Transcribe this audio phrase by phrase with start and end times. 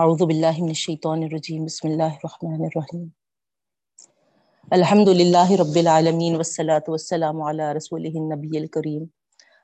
[0.00, 3.08] اعوذ باللہ من الشیطان الرجیم، بسم اللہ الرحمن الرحیم.
[4.70, 9.04] الحمد للہ رب العالمین، والصلاة والسلام علی رسولہ النبی الکریم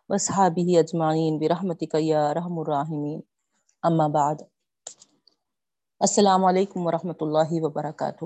[0.09, 3.21] وصحابہ اجمعین، برحمتک یا رحم الراحمین.
[3.83, 4.43] اما بعد،
[6.01, 8.25] السلام علیکم ورحمۃ اللہ وبرکاتہ.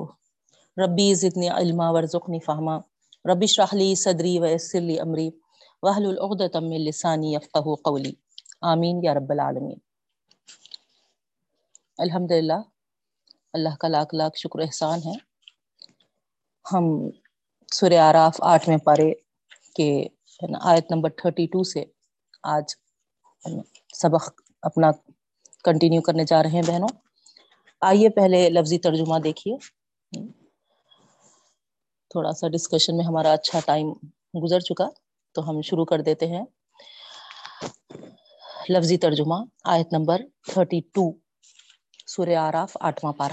[0.77, 2.77] ربی زدنی علما، ورزقنی فہما.
[3.32, 5.30] رب اشرح لی صدری ویسر لی امری.
[5.82, 8.12] واحلل عقدۃ من لسانی یفقهوا قولی.
[8.75, 9.79] آمین یا رب العالمین.
[12.02, 12.61] الحمد للہ
[13.52, 15.12] اللہ کا لاکھ لاکھ شکر احسان ہے۔
[16.73, 16.84] ہم
[17.73, 19.12] سورہ آراف آٹھویں پارے
[19.74, 20.07] کے
[20.60, 21.84] آیت نمبر تھرٹی ٹو سے
[22.43, 22.65] آج
[23.95, 24.91] سبق اپنا
[25.65, 26.88] کنٹینیو کرنے جا رہے ہیں بہنوں۔
[27.80, 29.57] آئیے پہلے لفظی ترجمہ دیکھیے۔
[32.10, 33.93] تھوڑا سا ڈسکشن میں ہمارا اچھا ٹائم
[34.45, 34.88] گزر چکا،
[35.32, 36.45] تو ہم شروع کر دیتے ہیں۔
[38.69, 39.34] لفظی ترجمہ،
[39.65, 40.21] آیت نمبر
[40.52, 41.21] تھرٹی ٹو۔
[42.16, 43.32] سورہ آراف، آٹھواں پارہ۔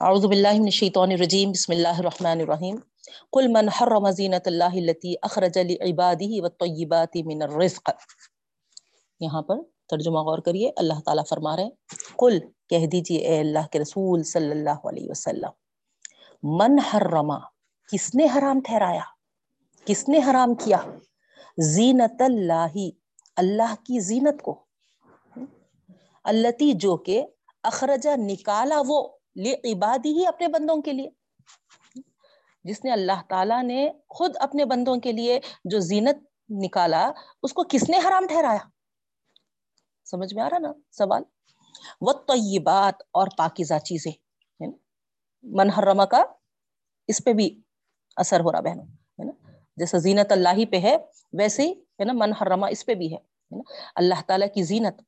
[0.00, 2.76] اعوذ باللہ من الشیطان الرجیم، بسم اللہ الرحمن الرحیم۔
[3.32, 7.90] قل من حرم زینت اللہ التي اخرج لعباده والطیبات من الرزق۔
[9.20, 9.56] یہاں پر
[9.88, 11.70] ترجمہ غور کریے، اللہ تعالیٰ فرما رہے ہیں،
[12.16, 12.38] قل
[12.68, 15.50] کہہ دیجیے اے اللہ کے رسول صلی اللہ علیہ وسلم،
[16.42, 17.32] من حرم،
[17.92, 19.04] کس نے حرام ٹھہرایا؟
[19.84, 20.76] کس نے حرام کیا؟
[21.58, 22.76] زینت اللہ
[23.36, 24.69] اللہ کی زینت کو۔
[26.24, 27.22] التی جو کہ
[27.62, 31.10] اخرجا نکالا وہ لے عبادی ہی اپنے بندوں کے لیے۔
[32.64, 36.18] جس نے اللہ تعالیٰ نے خود اپنے بندوں کے لیے جو زینت
[36.50, 37.10] نکالا،
[37.42, 38.68] اس کو کس نے حرام ٹھہرایا؟
[40.04, 41.22] سمجھ میں آ رہا نا سوال؟
[42.00, 44.12] وہ طیبات اور پاکیزہ چیزیں۔
[45.42, 46.22] من حرمہ کا
[47.08, 47.60] اس پہ بھی
[48.16, 48.86] اثر ہو رہا بہنوں،
[49.18, 49.32] ہے نا؟
[49.76, 50.96] جیسا زینت اللہ ہی پہ ہے،
[51.32, 53.18] ویسے ہی، ہے نا؟ من حرمہ اس پہ بھی ہے
[53.94, 55.00] اللہ تعالیٰ کی زینت۔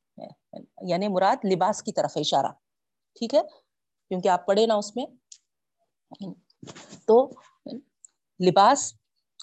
[0.82, 2.52] یعنی مراد لباس کی طرف اشارہ۔
[3.18, 3.40] ٹھیک ہے؟
[4.08, 5.06] کیونکہ آپ پڑھے نا اس میں۔
[7.06, 7.30] تو
[8.46, 8.94] لباس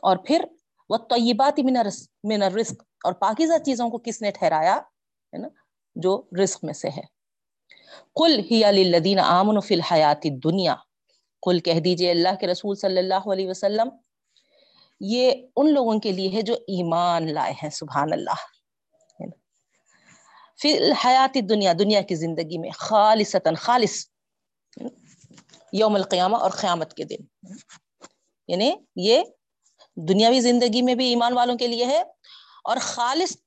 [0.02, 0.46] اور پھر
[0.90, 1.60] وہ طیبات
[2.24, 5.48] من الرزق۔ اور پاکیزہ چیزوں کو کس نے ٹھہرایا؟ ہے نا؟
[5.96, 7.02] جو رزق میں سے ہے۔
[8.16, 10.76] کل ہی للذین آمنوا فی الحیات الدنیا
[11.42, 13.90] کل کہہ دیجیے اللہ کے رسول صلی اللہ علیہ وسلم،
[15.00, 18.59] یہ ان لوگوں کے لیے ہے جو ایمان لائے ہیں، سبحان اللہ۔
[20.62, 24.06] فی الحیات دنیا دنیا کی زندگی میں، خالصتا، خالص
[25.74, 27.48] یوم القیامہ اور قیامت کے دن۔
[28.48, 29.22] یعنی یہ
[29.96, 32.04] دنیاوی زندگی میں بھی ایمان والوں کے لیے ہے
[32.64, 33.38] اور خالص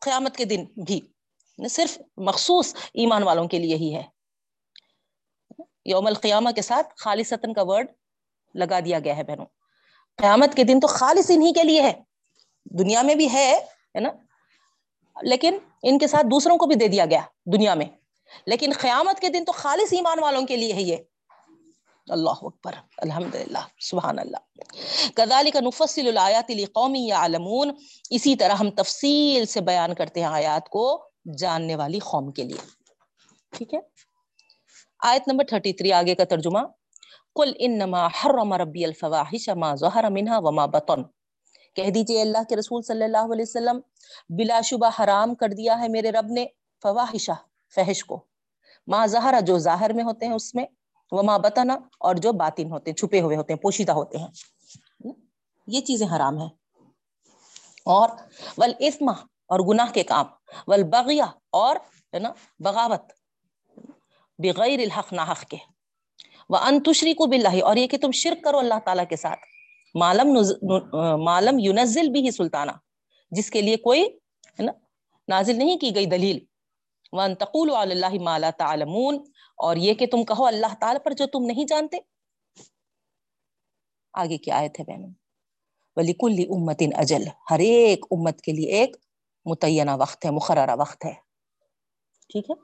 [0.00, 0.96] قیامت کے دن بھی۔
[1.58, 4.02] یعنی صرف مخصوص ایمان والوں کے لیے ہی ہے۔
[5.84, 7.86] یوم القیامہ کے ساتھ خالصتاً کا ورڈ
[8.54, 9.46] لگا دیا گیا ہے بہنوں۔
[10.16, 11.92] قیامت کے دن تو خالص انہی کے لیے ہے۔
[12.64, 13.64] دنیا میں بھی ہے
[13.94, 14.08] نا؟
[15.22, 17.86] لیکن ان کے ساتھ دوسروں کو بھی دے دیا گیا دنیا میں۔
[18.46, 20.96] لیکن قیامت کے دن تو خالص ایمان والوں کے لیے ہے یہ۔
[22.08, 24.36] اللہ اکبر الحمد للہ سبحان اللہ
[25.14, 27.70] کدالی کا نفصل الایات قومی یا علمون
[28.10, 31.08] اسی طرح ہم تفصیل سے بیان کرتے ہیں آیات کو
[31.38, 32.56] جاننے والی قوم کے لیے۔
[33.50, 33.78] ٹھیک ہے؟
[34.98, 36.58] آیت نمبر 33 آگے کا ترجمہ۔
[37.34, 41.02] قل انما حرم ربی الفواحش ما ظہر منها وما بطن۔
[41.74, 43.80] کہہ دیجیے اللہ کے رسول صلی اللہ علیہ وسلم،
[44.28, 46.46] بلا شبہ حرام کر دیا ہے میرے رب نے
[46.82, 47.32] فواہشہ
[47.74, 48.24] فحش کو۔
[48.86, 50.66] ما ظہر، جو ظاہر میں ہوتے ہیں اس میں،
[51.10, 54.26] وما بطنا اور جو باطن ہوتے ہیں، چھپے ہوئے ہوتے ہیں، پوشیدہ ہوتے ہیں۔
[55.66, 56.48] یہ چیزیں حرام ہیں۔
[57.84, 58.08] اور
[58.58, 60.26] والاسم اور گناہ کے کام۔
[60.68, 61.76] والبغیہ، اور
[62.14, 63.12] ہے نا، بغاوت۔
[64.38, 65.56] بغیر الحق، ناحق کے۔
[66.50, 69.40] وان تشرکوا باللہ اور یہ کہ تم شرک کرو اللہ تعالیٰ کے ساتھ۔
[69.94, 70.38] معلم
[71.24, 72.70] معلم یونزل بھی ہی سلطانہ۔
[73.30, 74.02] جس کے لیے کوئی،
[74.46, 74.72] ہے نا،
[75.28, 76.38] نازل نہیں کی گئی دلیل۔
[77.12, 79.24] وان تقول علی اللہ ما لا تعلمون۔
[79.56, 81.96] اور یہ کہ تم کہو اللہ تعالی پر جو تم نہیں جانتے۔
[84.12, 85.10] آگے کی آیت ہے بہنوں؟
[85.96, 88.96] ولیکل امت اجل ہر ایک امت کے لیے ایک
[89.44, 91.12] متعینہ وقت ہے، مقررہ وقت ہے۔
[92.28, 92.54] ٹھیک ہے؟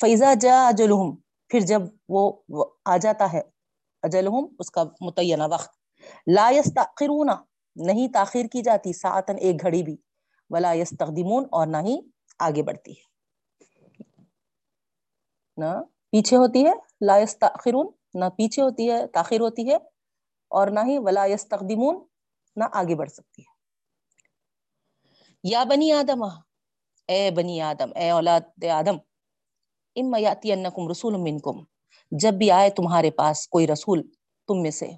[0.00, 1.16] فیضا جا اجلہم
[1.48, 2.32] پھر جب وہ
[2.84, 3.42] آ جاتا ہے
[4.02, 5.77] اجلہم اس کا متعینہ وقت۔
[6.26, 7.30] لا یستاخرون
[7.76, 9.96] نہیں تاخیر کی جاتی ساعتن ایک گھڑی بھی،
[10.50, 11.96] ولا یستقدمون اور نہ ہی
[12.38, 13.06] آگے بڑھتی ہے۔
[15.58, 15.70] نہ
[16.10, 19.76] پیچھے ہوتی ہے، لا یستاخرون نہ پیچھے ہوتی ہے تاخیر ہوتی ہے،
[20.50, 22.04] اور نہ ہی ولا یستقدمون
[22.56, 23.56] نہ آگے بڑھ سکتی ہے۔
[25.44, 26.22] یا بنی آدم،
[27.08, 28.96] اے بنی آدم، اے اولاد آدم،
[29.96, 31.56] اما یاتی انکم رسول منکم،
[32.12, 34.02] جب بھی آئے تمہارے پاس کوئی رسول
[34.48, 34.88] تم میں سے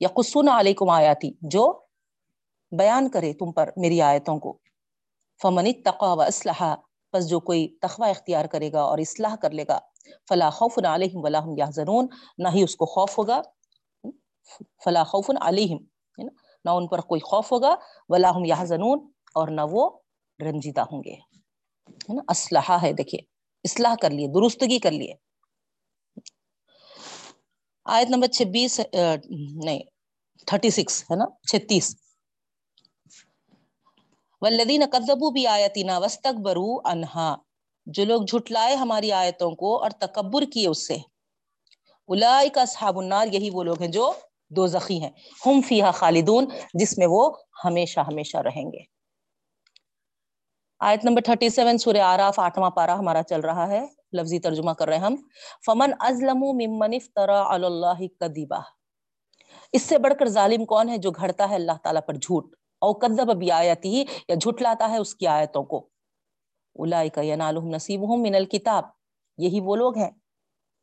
[0.00, 1.80] یا قصون علیکم آیاتی، جو
[2.78, 4.58] بیان کرے تم پر میری آیتوں کو۔
[5.42, 6.74] فمن اتقا و اسلحہ
[7.12, 9.78] بس جو کوئی تخوہ اختیار کرے گا اور اصلاح کر لے گا،
[10.28, 12.06] فلا خوف علیہم ولا هم یحزنون،
[12.38, 13.42] نہ ہی اس کو خوف ہوگا۔
[14.84, 15.78] فلا خوف علیہم
[16.64, 17.74] نہ ان پر کوئی خوف ہوگا،
[18.08, 19.90] ولا هم یحزنون، اور نہ وہ
[20.40, 23.20] رنجیدہ ہوں گے۔ ہے نا؟ اسلحہ ہے، دیکھیے،
[23.64, 25.14] اصلاح کر لیے، درستگی کر لیے۔
[27.88, 28.80] آیت نمبر چھبیس
[29.64, 29.80] نہیں،
[30.46, 31.96] تھرٹی سکس ہے نا؟ چھتیس۔
[34.40, 37.34] ولدین کدبو بھی آیتینا وسطک برو انہا
[37.86, 40.96] جو لوگ جھٹلائے ہماری آیتوں کو اور تکبر کیے اس سے۔
[42.08, 44.12] الائی کا النار، یہی وہ لوگ ہیں جو
[44.50, 45.10] دو زخی ہیں۔
[45.46, 46.44] ہم فیہا خالدون،
[46.74, 47.30] جس میں وہ
[47.64, 48.95] ہمیشہ ہمیشہ رہیں گے۔
[50.80, 54.96] آیت نمبر 37 سورہ آراف آٹھواں پارا ہمارا چل رہا ہے۔ لفظی ترجمہ کر رہے
[54.96, 55.16] ہیں ہم۔
[55.66, 58.58] فمن ازلم ممن افترا علی اللہ کذبا
[59.72, 62.44] اس سے بڑھ کر ظالم کون ہے جو گھڑتا ہے اللہ تعالیٰ پر جھوٹ؟
[62.78, 65.78] او کذب بیااتی ہی یا جھٹلاتا ہے اس کی آیتوں کو۔
[66.74, 68.84] اولئک ینالہم نصیبہم من الکتاب
[69.38, 70.10] یہی وہ لوگ ہیں۔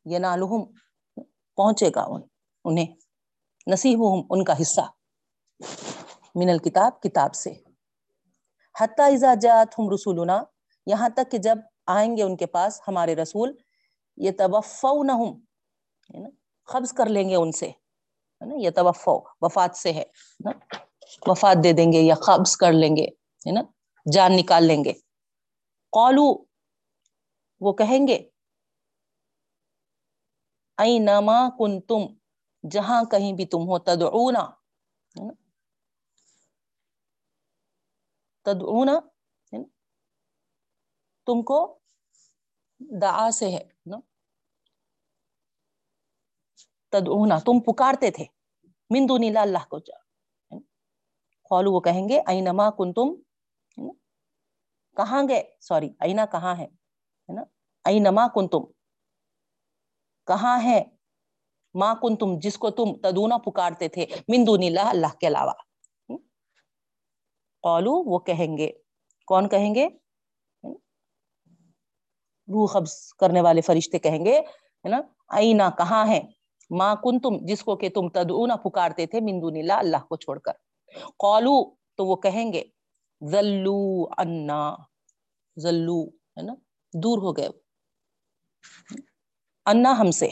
[0.06, 0.64] ینالہم
[1.56, 2.22] پہنچے گا ان
[2.64, 2.86] انہیں۔
[3.66, 4.80] نصیبہم ان کا حصہ۔
[6.34, 7.63] من الکتاب کتاب سے۔
[8.76, 10.42] حتی اذا جاءتہم رسولنا،
[10.86, 13.52] یہاں تک کہ جب آئیں گے ان کے پاس ہمارے رسول
[14.18, 15.32] یہ توفونہم
[16.68, 17.70] قبض کر لیں گے ان سے
[18.60, 20.04] یہ توفو وفات سے ہے
[21.26, 23.06] وفات دے دیں گے یا قبض کر لیں گے،
[23.46, 23.62] ہے نا،
[24.06, 24.92] جان نکال لیں گے۔
[25.92, 26.26] قالو
[27.60, 28.16] وہ کہیں گے
[30.78, 32.02] اینما کنتم،
[32.64, 34.44] جہاں کہیں بھی تم ہو، تدعونا
[38.44, 39.00] تدعونا
[41.26, 41.78] تم کو
[42.78, 43.96] دعا سے ہے نا؟
[46.88, 48.24] تدعونا تم پکارتے تھے۔
[48.90, 49.98] من دون اللہ اللہ کو جا
[51.48, 53.14] قالو وہ کہیں گے اینما کنتم؟
[54.96, 56.66] کہاں گئے؟ سوری، اینا کہاں ہے
[57.28, 57.42] نا؟
[57.84, 58.64] اینما کنتم؟
[60.26, 60.84] کہاں ہے
[61.74, 65.52] ماں کن تم جس کو تم تدونا پکارتے تھے، من دون اللہ اللہ کے علاوہ۔
[67.64, 68.70] قالو، وہ کہیں گے۔
[69.26, 69.88] کون کہیں گے؟
[72.48, 75.00] روح قبض کرنے والے فرشتے کہیں گے، ہے نا؟
[75.36, 76.20] اینا کہاں ہے
[76.70, 80.16] ماں کن تم جس کو کہ تم تدعونا پکارتے تھے من دون اللہ اللہ کو
[80.16, 80.52] چھوڑ کر۔
[81.18, 82.64] قالو، تو وہ کہیں گے،
[83.30, 84.74] ذلو انا
[85.62, 86.54] ذلو، ہے نا؟
[87.02, 87.48] دور ہو گئے۔
[89.66, 90.28] انا ہم سے۔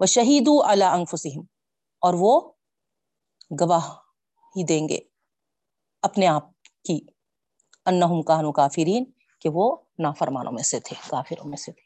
[0.00, 1.44] وہ شہیدو علی انفسہم،
[2.00, 2.52] اور وہ
[3.60, 3.88] گواہ
[4.56, 5.15] ہی دیں گے۔
[6.06, 6.46] اپنے آپ
[6.84, 6.98] کی
[7.86, 9.04] انہم کانو کافرین
[9.40, 11.84] کہ وہ نافرمانوں میں سے تھے، کافروں میں سے تھے۔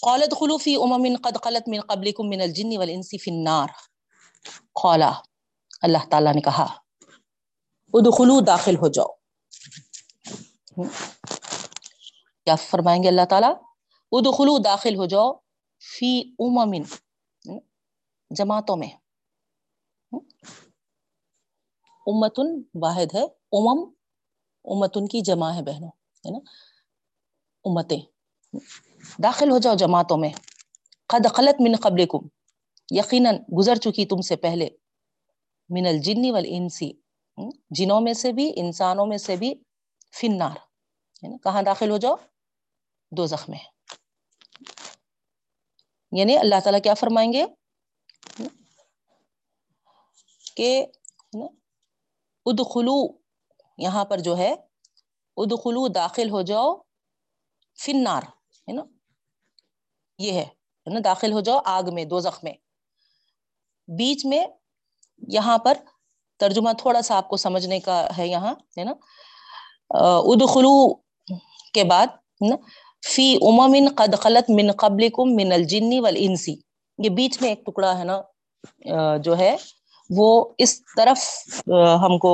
[0.00, 3.68] قالت خلو فی امم قد خلت من قبلکم من الجن والانس فی النار۔
[4.82, 5.12] قالا
[5.82, 6.66] اللہ تعالیٰ نے کہا
[7.94, 9.08] ادخلو داخل ہو جاؤ۔
[12.44, 13.54] کیا فرمائیں گے اللہ تعالیٰ؟
[14.12, 15.32] ادخلو داخل ہو جاؤ
[15.98, 16.74] فی امم
[18.30, 18.90] جماعتوں میں۔
[22.08, 23.92] امتن واحد ہے، امم،
[24.64, 25.90] امتن کی جمع ہے بہنوں،
[26.26, 26.38] ہے نا؟
[27.64, 28.00] امتیں۔
[29.22, 30.30] داخل ہو جاؤ جماعتوں میں۔
[31.06, 32.18] قد خلط من قبلکم،
[32.90, 34.68] یقیناً گزر چکی تم سے پہلے۔
[35.68, 36.92] من الجن والانسی
[37.70, 39.54] جنوں میں سے بھی، انسانوں میں سے بھی
[40.20, 40.56] فنار
[41.24, 42.16] ہے نا؟ کہاں داخل ہو جاؤ؟
[43.10, 43.58] دو زخم میں۔
[46.12, 47.44] یعنی اللہ تعالیٰ کیا فرمائیں گے؟
[50.56, 50.86] کہ
[52.50, 52.98] ادخلو،
[53.78, 54.52] یہاں پر جو ہے،
[55.36, 56.74] ادخلو داخل ہو جاؤ
[57.78, 58.22] فنار
[58.68, 58.82] ہے نا؟
[60.18, 60.46] یہ ہے
[60.86, 62.56] نا؟ داخل ہو جاؤ آگ میں دو زخم میں۔
[63.88, 64.44] بیچ میں
[65.32, 65.74] یہاں پر
[66.40, 68.94] ترجمہ تھوڑا سا آپ کو سمجھنے کا ہے یہاں، ہے نا؟
[70.30, 70.94] ادخلو
[71.74, 72.06] کے بعد
[73.06, 76.54] فی امم قد خلت من قبلکم من الجن والانسی۔
[76.98, 78.20] یہ بیچ میں ایک ٹکڑا، ہے نا؟
[79.24, 79.56] جو ہے
[80.10, 81.18] وہ اس طرف
[82.04, 82.32] ہم کو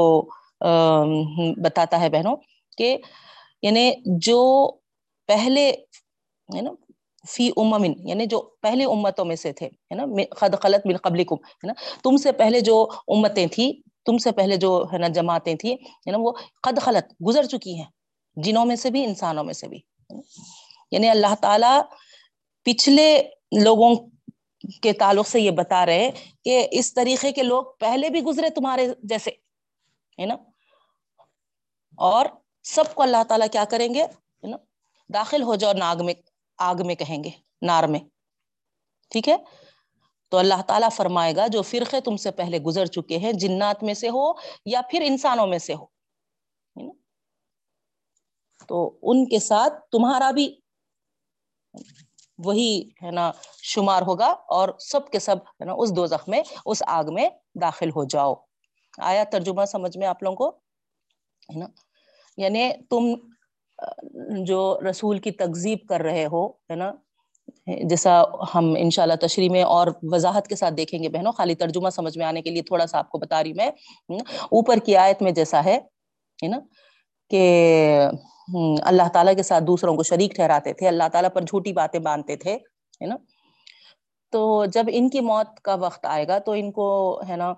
[1.65, 2.37] بتاتا ہے بہنوں
[2.79, 2.97] کہ
[3.63, 3.91] یعنی
[4.21, 4.41] جو
[5.29, 5.71] پہلے،
[6.49, 6.71] ہے نا،
[7.25, 10.05] فی امم یعنی جو پہلے امتوں میں سے تھے، ہے نا
[10.37, 11.73] خد خلط من قبلکم، ہے نا،
[12.05, 13.73] تم سے پہلے جو امتیں تھی
[14.07, 17.75] تم سے پہلے جو، ہے نا، جماعتیں تھی ہے نا، وہ قد خلط گزر چکی
[17.75, 17.91] ہیں،
[18.37, 19.79] جنوں میں سے بھی، انسانوں میں سے بھی
[20.93, 21.73] یعنی اللہ تعالی
[22.67, 23.07] پچھلے
[23.63, 23.95] لوگوں
[24.83, 26.11] کے تعلق سے یہ بتا رہے
[26.45, 29.31] کہ اس طریقے کے لوگ پہلے بھی گزرے تمہارے جیسے،
[30.19, 30.35] ہے نا؟
[31.99, 32.27] اور
[32.63, 34.07] سب کو اللہ تعالیٰ کیا کریں گے؟
[34.43, 34.57] نا؟
[35.11, 36.15] داخل ہو جاؤ ناگ میں،
[36.59, 37.31] آگ میں کہیں گے،
[37.63, 38.01] نار میں،
[39.11, 39.37] ٹھیک ہے؟
[40.33, 43.95] تو اللہ تعالیٰ فرمائے گا، جو فرقے تم سے پہلے گزر چکے ہیں، جنات میں
[43.95, 44.33] سے ہو
[44.67, 45.87] یا پھر انسانوں میں سے ہو
[48.69, 50.61] تو ان کے ساتھ تمہارا بھی
[52.39, 56.83] وہی ہے نا شمار ہوگا اور سب کے سب ہے نا اس دو میں، اس
[56.87, 57.29] آگ میں
[57.61, 58.35] داخل ہو جاؤ۔
[58.99, 60.49] آیا ترجمہ سمجھ میں آپ لوگوں کو؟
[61.55, 61.67] ہے نا؟
[62.37, 63.15] یعنی تم،
[64.45, 66.93] جو رسول کی تکزیب کر رہے ہو، ہے نا؟
[67.67, 68.23] جیسا
[68.55, 72.27] ہم انشاءاللہ تشریح میں اور وضاحت کے ساتھ دیکھیں گے بہنوں، خالی ترجمہ سمجھ میں
[72.27, 73.71] آنے کے لیے تھوڑا سا آپ کو بتا رہی میں۔
[74.43, 75.79] اوپر کی آیت میں جیسا ہے
[76.49, 76.59] نا؟
[77.31, 78.07] کہ
[78.83, 82.37] اللہ تعالیٰ کے ساتھ دوسروں کو شریک ٹھہراتے تھے، اللہ تعالیٰ پر جھوٹی باتیں باندھتے
[82.37, 82.55] تھے،
[83.01, 83.17] ہے نا؟
[84.33, 87.53] تو جب ان کی موت کا وقت آئے گا تو ان کو، ہے نا،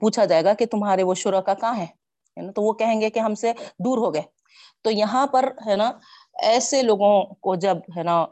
[0.00, 1.86] پوچھا جائے گا کہ تمہارے وہ شرکا کہاں ہے
[2.36, 4.22] نا؟ تو وہ کہیں گے کہ ہم سے دور ہو گئے۔
[4.82, 5.92] تو یہاں پر، ہے نا،
[6.42, 8.26] ایسے لوگوں کو جب، ہے نا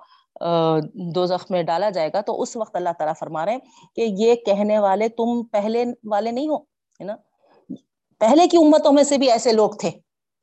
[1.15, 4.07] دو زخم میں ڈالا جائے گا تو اس وقت اللہ تعالیٰ فرما رہے ہیں کہ
[4.19, 7.17] یہ کہنے والے تم پہلے والے نہیں ہو، ہے نا؟
[8.21, 9.91] پہلے کی امتوں میں سے بھی ایسے لوگ تھے۔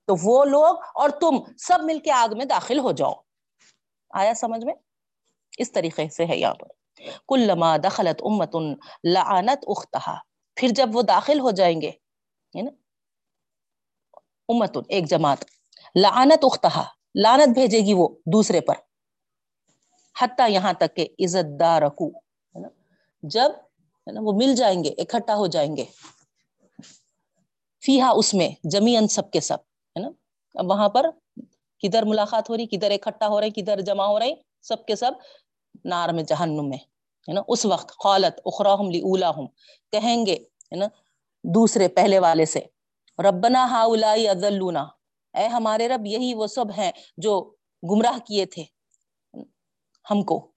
[0.06, 3.14] تو وہ لوگ اور تم سب مل کے آگ میں داخل ہو جاؤ۔
[4.10, 4.74] آیا سمجھ میں؟
[5.58, 6.68] اس طریقے سے ہے یہاں پر۔
[7.28, 8.56] کل لما دخلت امت
[9.04, 10.16] لعنت اختہا۔
[10.56, 11.92] پھر جب وہ داخل ہو جائیں گے
[12.54, 12.72] نا؟
[14.50, 15.38] امت ایک جماعت۔
[15.96, 16.84] لعنت اختہا۔
[17.16, 18.74] لانت بھیجے گی وہ دوسرے پر۔
[20.22, 22.68] حتیٰ یہاں تک کہ عزت دار رکھو، ہے نا؟
[23.24, 23.50] جب،
[24.08, 25.86] ہے نا، وہ مل جائیں گے، اکٹھا ہو جائیں گے۔
[27.86, 29.73] فیحا اس میں جمی سب کے سب۔
[30.56, 31.10] وہاں پر
[31.84, 35.12] کدھر ملاقات ہو رہی، کدھر اکٹھا ہو رہے، کدھر جمع ہو رہے، سب کے سب
[35.86, 36.78] نار میں، جہنم میں،
[37.28, 39.48] ہے نا؟ اس وقت خالت اخراہم لی اولا ہوں
[39.92, 40.36] کہیں گے،
[40.72, 40.88] ہے نا،
[41.44, 42.60] دوسرے پہلے والے سے،
[43.20, 43.84] ربنا ہا
[45.34, 48.64] اے ہمارے رب، یہی وہ سب ہیں جو گمراہ کیے تھے
[50.12, 50.52] ہم کو۔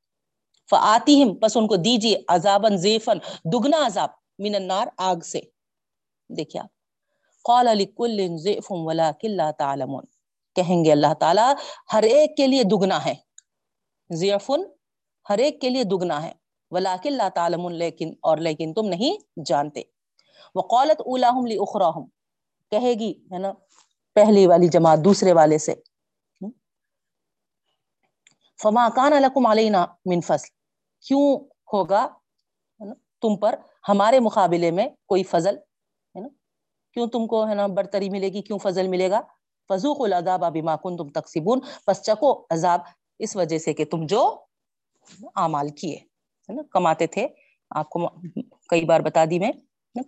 [0.70, 5.40] فآتی ہم پس ان کو دیجیے عذابن زیفن دگنا عذاب، من النار، آگ سے۔
[6.30, 6.75] دیکھیں آپ
[7.46, 10.04] قال لکل ضعف ولکن لا تعلمون۔
[10.54, 11.54] کہیں گے اللہ تعالیٰ،
[11.92, 13.14] ہر ایک کے لیے دگنا ہے۔
[14.10, 14.60] ضعفن
[15.30, 16.32] ہر ایک کے لیے دگنا ہے۔
[16.70, 19.82] ولیکن لا تعلمون، لیکن، اور لیکن تم نہیں جانتے۔
[20.54, 22.04] وقالت اولاہم لاخراہم
[22.70, 23.52] کہے گی، ہے نا،
[24.14, 25.74] پہلی والی جماعت دوسرے والے سے۔
[28.62, 30.48] فما کان لکم علینا من فضل۔
[31.06, 31.38] کیوں
[31.72, 32.08] ہوگا؟
[33.20, 33.54] تم پر
[33.88, 35.56] ہمارے مقابلے میں کوئی فضل
[36.96, 39.20] کیوں تم کو ہے نا برتری ملے گی؟ کیوں فضل ملے گا؟
[39.70, 42.80] فضوق العذاب بما کنتم تکسبون۔ پس چکو عذاب
[43.18, 44.22] اس وجہ سے کہ تم جو
[45.36, 45.96] اعمال کیے،
[46.48, 47.26] ہے نا، کماتے تھے۔
[47.70, 48.08] آپ کو
[48.70, 49.50] کئی بار بتا دی میں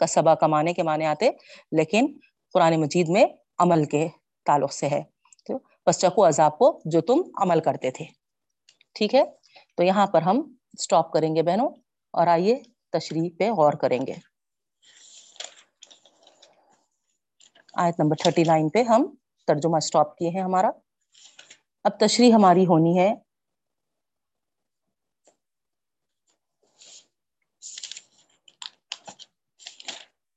[0.00, 1.30] کسبہ کمانے کے معنی آتے،
[1.72, 2.06] لیکن
[2.54, 3.24] قرآن مجید میں
[3.58, 4.06] عمل کے
[4.46, 5.02] تعلق سے ہے۔
[5.46, 8.04] تو پس چکو عذاب کو جو تم عمل کرتے تھے۔
[8.94, 9.24] ٹھیک ہے؟
[9.76, 10.40] تو یہاں پر ہم
[10.78, 11.68] اسٹاپ کریں گے بہنوں،
[12.14, 12.56] اور آئیے
[12.92, 14.14] تشریح پہ غور کریں گے۔
[17.78, 19.14] آیت نمبر تھرٹی نائن پہ ہم
[19.46, 20.70] ترجمہ اسٹاپ کیے ہیں ہمارا۔
[21.84, 23.14] اب تشریح ہماری ہونی ہے۔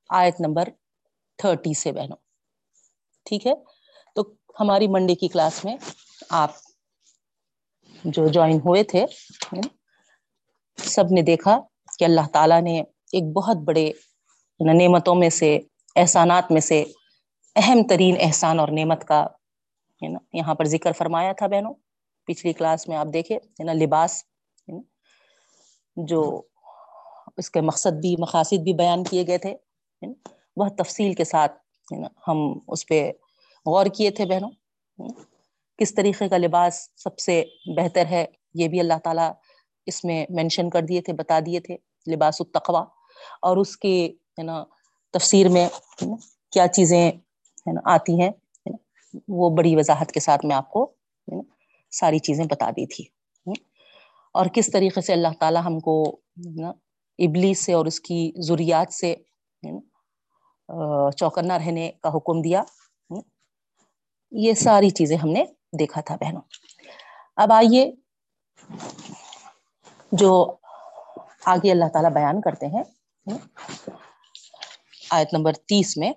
[0.09, 0.69] آیت نمبر
[1.37, 2.17] تھرٹی سے بہنوں۔
[3.25, 3.53] ٹھیک ہے؟
[4.15, 4.21] تو
[4.59, 5.77] ہماری منڈے کی کلاس میں
[6.29, 6.51] آپ
[8.03, 9.05] جو جوائن ہوئے تھے،
[10.77, 11.61] سب نے دیکھا
[11.99, 13.91] کہ اللہ تعالیٰ نے ایک بہت بڑے
[14.59, 15.59] یعنی نعمتوں میں سے،
[15.95, 16.83] احسانات میں سے
[17.55, 19.21] اہم ترین احسان اور نعمت کا،
[20.01, 21.73] ہے نا، یہاں پر ذکر فرمایا تھا بہنوں،
[22.27, 24.23] پچھلی کلاس میں آپ دیکھے، ہے نا، لباس
[25.97, 26.21] جو
[27.37, 29.53] اس کے مقصد بھی، مقاصد بھی بیان کیے گئے تھے
[30.57, 31.59] بہت تفصیل کے ساتھ
[32.27, 33.01] ہم اس پہ
[33.65, 34.49] غور کیے تھے بہنوں
[35.79, 37.43] کس طریقے کا لباس سب سے
[37.77, 39.31] بہتر ہے، یہ بھی اللہ تعالیٰ
[39.87, 41.75] اس میں مینشن کر دیے تھے، بتا دیے تھے،
[42.07, 42.83] لباس التقوا
[43.41, 43.97] اور اس کی
[44.37, 44.63] ہے نا،
[45.13, 45.67] تفسیر میں
[46.53, 47.11] کیا چیزیں
[47.65, 48.31] ہے نا، آتی ہیں
[49.27, 50.91] وہ بڑی وضاحت کے ساتھ میں آپ کو
[51.91, 53.03] ساری چیزیں بتا دی تھی
[54.35, 55.95] اور کس طریقے سے اللہ تعالیٰ ہم کو
[57.19, 59.13] ابلی سے اور اس کی ضروریات سے
[61.17, 62.63] چوکنا رہنے کا حکم دیا
[64.31, 65.43] یہ ساری چیزیں ہم نے
[65.79, 66.41] دیکھا تھا بہنوں۔
[67.35, 67.91] اب آئیے
[70.11, 70.31] جو
[71.45, 72.83] آگے اللہ تعالیٰ بیان کرتے ہیں
[75.11, 76.11] آیت نمبر تیس میں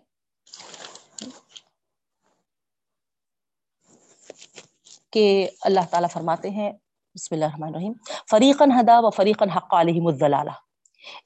[5.15, 5.27] کہ
[5.61, 6.71] اللہ تعالیٰ فرماتے ہیں،
[7.15, 7.93] بسم اللہ الرحمن الرحیم
[8.31, 10.51] فریقن ہدا و فریقن حق علیہم الضلالہ۔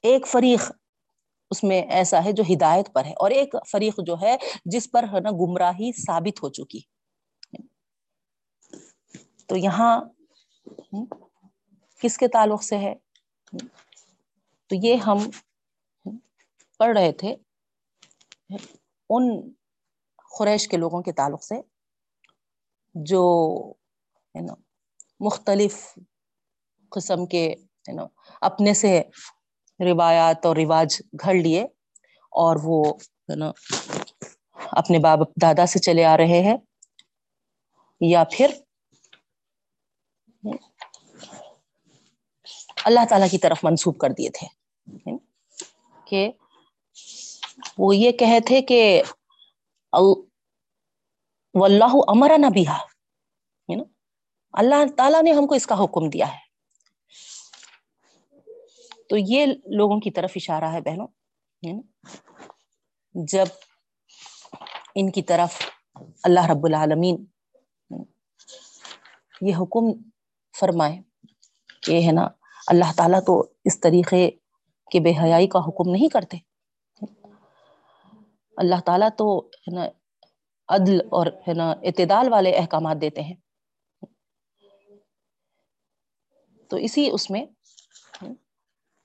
[0.02, 0.70] ایک فریق
[1.50, 4.36] اس میں ایسا ہے جو ہدایت پر ہے، اور ایک فریق جو ہے
[4.72, 6.80] جس پر ہے نا گمراہی ثابت ہو چکی۔
[9.48, 10.00] تو یہاں
[12.02, 12.94] کس کے تعلق سے ہے؟
[14.70, 15.18] تو یہ ہم
[16.80, 17.34] پڑھ رہے تھے
[19.10, 19.30] ان
[20.38, 21.60] خریش کے لوگوں کے تعلق سے،
[22.94, 23.22] جو
[24.38, 24.54] ہے
[25.20, 25.76] مختلف
[26.92, 27.48] قسم کے
[27.88, 28.06] ہے نا
[28.40, 29.00] اپنے سے
[29.80, 31.62] روایات اور رواج گھڑ لیے
[32.32, 32.84] اور وہ
[33.30, 33.50] ہے نا
[34.72, 36.56] اپنے باب دادا سے چلے آ رہے ہیں
[38.00, 38.50] یا پھر
[42.84, 44.46] اللہ تعالی کی طرف منسوب کر دیے تھے
[46.06, 46.30] کہ
[47.78, 48.80] وہ یہ کہے تھے کہ
[51.54, 52.76] اللہ امر نبیہ
[54.52, 56.48] اللہ تعالیٰ نے ہم کو اس کا حکم دیا ہے۔
[59.08, 61.06] تو یہ لوگوں کی طرف اشارہ ہے بہنوں
[63.14, 63.46] جب
[64.94, 65.54] ان کی طرف
[66.22, 67.24] اللہ رب العالمین
[69.40, 70.08] یہ حکم
[70.60, 71.00] فرمائے
[71.82, 72.28] کہ ہے نا،
[72.66, 74.30] اللہ تعالیٰ تو اس طریقے
[74.90, 76.36] کے بے حیائی کا حکم نہیں کرتے۔
[78.56, 79.86] اللہ تعالیٰ تو ہے نا،
[80.68, 83.34] عدل اور ہے نا، اعتدال والے احکامات دیتے ہیں۔
[86.70, 87.44] تو اسی اس میں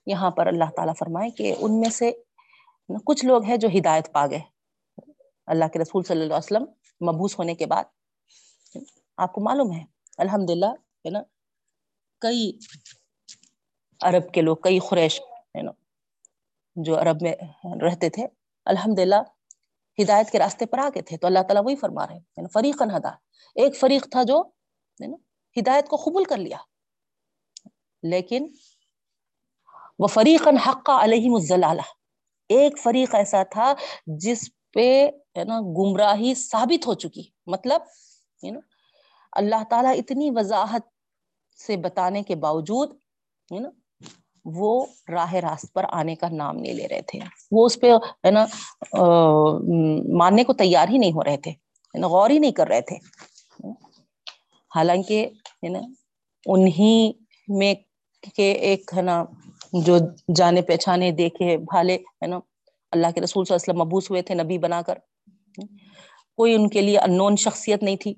[0.05, 2.11] یہاں پر اللہ تعالیٰ فرمائے کہ ان میں سے
[3.05, 4.39] کچھ لوگ ہیں جو ہدایت پا گئے۔
[5.47, 6.65] اللہ کے رسول صلی اللہ علیہ وسلم
[7.07, 7.83] مبوس ہونے کے بعد
[9.17, 9.83] آپ کو معلوم ہے
[10.17, 10.71] الحمد للہ
[11.05, 11.21] ہے نا،
[12.21, 12.51] کئی
[14.01, 15.19] عرب کے لوگ، کئی خریش
[15.55, 15.71] ہے نا،
[16.75, 17.33] جو عرب میں
[17.81, 18.27] رہتے تھے
[18.65, 19.21] الحمد للہ
[20.01, 23.09] ہدایت کے راستے پر آگے تھے۔ تو اللہ تعالیٰ وہی فرما رہے یعنی فریقن ہدا۔
[23.55, 24.41] ایک فریق تھا جو
[25.59, 26.57] ہدایت کو قبول کر لیا۔
[28.03, 28.47] لیکن
[29.99, 31.81] وہ فریقن حق علیہ الزلالہ۔
[32.49, 33.73] ایک فریق ایسا تھا
[34.07, 37.81] جس پہ، ہے نا، گمراہی ثابت ہو چکی۔ مطلب
[38.43, 38.59] نا
[39.31, 40.81] اللہ تعالیٰ اتنی وضاحت
[41.65, 42.89] سے بتانے کے باوجود
[43.51, 43.69] نا
[44.45, 47.19] وہ راہ راست پر آنے کا نام نہیں لے رہے تھے۔
[47.51, 47.91] وہ اس پہ،
[48.25, 48.45] ہے نا
[50.17, 51.51] ماننے کو تیار ہی نہیں ہو رہے تھے۔
[52.03, 52.97] غور ہی نہیں کر رہے تھے۔
[54.75, 55.29] حالانکہ،
[55.63, 55.79] ہے نا،
[56.45, 57.11] انہی
[57.47, 57.73] میں
[58.35, 59.25] کہ ایک ہے نا
[59.73, 59.97] جو
[60.35, 62.39] جانے پہچانے دیکھے بھالے، ہے نا،
[62.91, 64.95] اللہ کے رسول صلی اللہ علیہ وسلم مبوس ہوئے تھے نبی بنا کر۔
[66.37, 68.13] کوئی ان کے لیے انون شخصیت نہیں تھی۔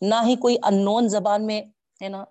[0.00, 1.62] نہ ہی کوئی انون زبان میں،
[2.02, 2.24] ہے نا،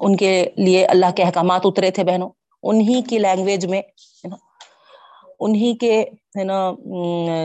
[0.00, 2.30] ان کے لیے اللہ کے احکامات اترے تھے بہنوں۔
[2.62, 3.82] انہی کی لینگویج میں
[5.40, 6.02] انہی کے،
[6.38, 6.72] ہے نا،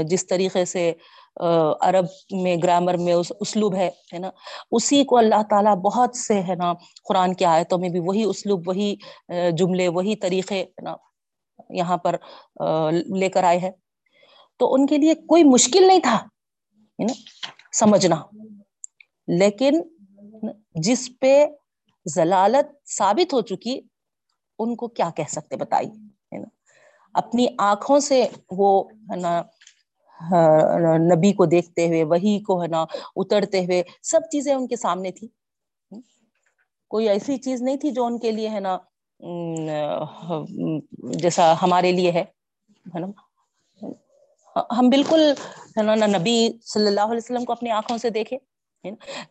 [0.03, 0.93] جس طریقے سے
[1.81, 2.05] عرب
[2.41, 3.89] میں گرامر میں اسلوب ہے
[4.19, 4.29] نا؟
[4.71, 8.67] اسی کو اللہ تعالیٰ بہت سے، ہے نا، قرآن کی آیتوں میں بھی وہی اسلوب،
[8.67, 8.95] وہی
[9.57, 10.95] جملے، وہی طریقے نا،
[11.69, 12.15] یہاں پر
[13.17, 13.71] لے کر آئے ہیں۔
[14.57, 16.27] تو ان کے لیے کوئی مشکل نہیں تھا
[16.99, 17.13] نا،
[17.73, 18.15] سمجھنا۔
[19.27, 19.81] لیکن
[20.71, 21.45] جس پہ
[22.05, 23.81] ضلالت ثابت ہو چکی،
[24.59, 26.47] ان کو کیا کہہ سکتے، بتائیے نا؟
[27.13, 29.41] اپنی آنکھوں سے وہ، ہے نا
[30.21, 34.75] ہاں، نبی کو دیکھتے ہوئے، وہی کو ہے نا، اترتے ہوئے، سب چیزیں ان کے
[34.75, 35.27] سامنے تھی
[36.91, 38.77] کوئی ایسی چیز نہیں تھی جو ان کے لیے ہے نا
[41.21, 42.23] جیسا ہمارے لیے ہے
[42.99, 43.07] نا۔
[44.77, 45.21] ہم بالکل
[45.77, 48.37] ہے نا نبی صلی اللہ علیہ وسلم کو اپنی آنکھوں سے دیکھے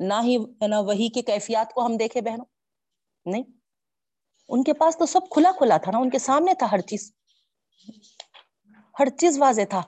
[0.01, 2.45] نہ ہی ہے نا وہی کے کیفیات کو ہم دیکھے بہنوں۔
[3.27, 3.43] نہیں،
[4.49, 7.13] ان کے پاس تو سب کھلا کھلا تھا نا، ان کے سامنے تھا ہر چیز۔
[9.01, 9.83] ہر چیز واضح تھا۔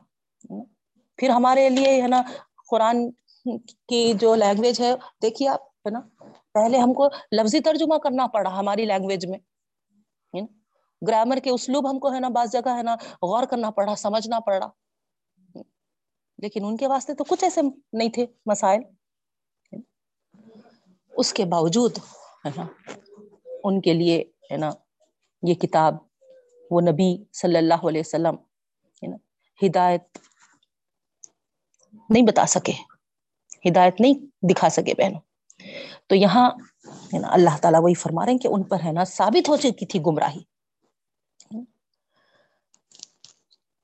[1.22, 2.20] پھر ہمارے لیے ہے نا
[2.68, 3.10] قرآن
[3.88, 6.00] کی جو لینگویج ہے، دیکھیے آپ، ہے نا،
[6.52, 9.38] پہلے ہم کو لفظی ترجمہ کرنا پڑا ہماری لینگویج میں
[11.02, 14.40] گرامر کے اسلوب ہم کو ہے نا بعض جگہ ہے نا غور کرنا پڑا، سمجھنا
[14.40, 14.68] پڑا۔
[16.38, 17.60] لیکن ان کے واسطے تو کچھ ایسے
[17.92, 18.80] نہیں تھے مسائل۔
[21.16, 21.98] اس کے باوجود،
[22.46, 22.66] ہے نا،
[23.64, 24.70] ان کے لیے ہے نا
[25.42, 25.96] یہ کتاب،
[26.70, 28.34] وہ نبی صلی اللہ علیہ وسلم،
[29.02, 29.16] ہے نا،
[29.66, 30.18] ہدایت
[32.10, 32.72] نہیں بتا سکے۔
[33.68, 34.14] ہدایت نہیں
[34.52, 35.20] دکھا سکے بہنوں۔
[36.06, 36.50] تو یہاں
[37.14, 39.56] ہے نا اللہ تعالیٰ وہی فرما رہے ہیں کہ ان پر ہے نا ثابت ہو
[39.56, 40.42] چکی تھی گمراہی۔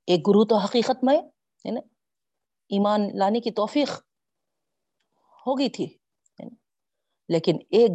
[0.06, 1.18] ایک گرو تو حقیقت میں
[1.66, 1.80] ہے نا
[2.68, 3.90] ایمان لانے کی توفیق
[5.46, 5.98] ہو گئی تھی،
[7.28, 7.90] لیکن ایک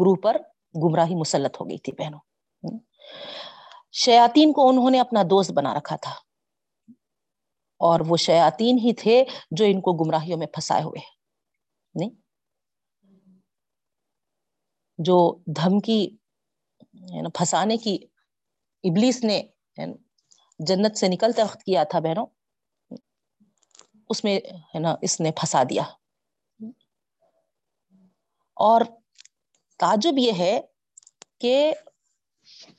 [0.00, 0.36] گروہ پر
[0.82, 2.20] گمراہی مسلط ہو گئی تھی بہنوں۔
[3.92, 6.27] شیاتین کو انہوں نے اپنا دوست بنا رکھا تھا۔
[7.78, 11.00] اور وہ شیاتین ہی تھے جو ان کو گمراہیوں میں پھنسائے ہوئے
[11.94, 12.10] نہیں؟
[14.98, 16.16] جو دھمکی
[16.92, 17.98] یعنی پھنسانے کی
[18.84, 19.42] ابلیس نے
[19.76, 19.94] یعنی
[20.58, 22.26] جنت سے نکلتے وقت کیا تھا بہنوں؟
[24.08, 24.40] اس میں
[24.74, 25.82] ہے نا اس نے پھنسا دیا۔
[28.54, 28.80] اور
[29.78, 30.60] تعجب یہ ہے
[31.40, 31.74] کہ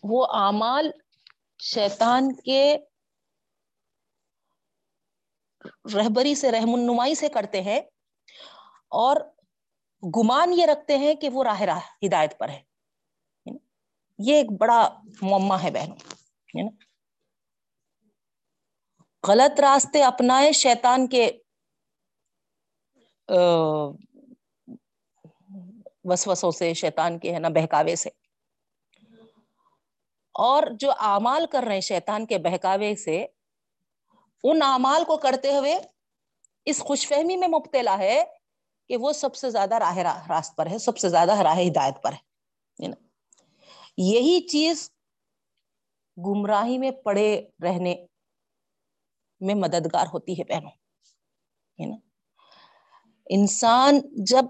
[0.03, 0.91] وہ اعمال
[1.59, 2.77] شیطان کے
[5.95, 7.82] رہبری سے رحم نمائی سے کرتے ہیں
[8.88, 9.15] اور
[10.03, 12.62] گمان یہ رکھتے ہیں کہ وہ راہ راہ ہدایت پر ہے۔
[14.17, 15.95] یہ ایک بڑا مما ہے بہنوں۔
[19.27, 21.32] غلط راستے اپنائے شیطان کے
[26.03, 28.10] وسوسوں سے، شیطان کے، ہے نا، بہکاوے سے۔
[30.34, 33.27] اور جو اعمال کر رہے ہیں شیطان کے بہکاوے سے
[34.43, 35.75] ان اعمال کو کرتے ہوئے
[36.67, 38.23] اس خوش فہمی میں مبتلا ہے
[38.89, 39.97] کہ وہ سب سے زیادہ راہ
[40.30, 42.88] راست پر ہے، سب سے زیادہ راہ ہدایت پر ہے
[43.97, 44.89] یہی چیز
[46.17, 47.30] گمراہی میں پڑے
[47.63, 47.95] رہنے
[49.41, 51.97] میں مددگار ہوتی ہے بہنوں
[53.28, 54.45] انسان جب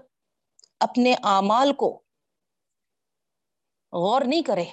[0.80, 1.90] اپنے اعمال کو
[3.92, 4.64] غور نہیں کرے،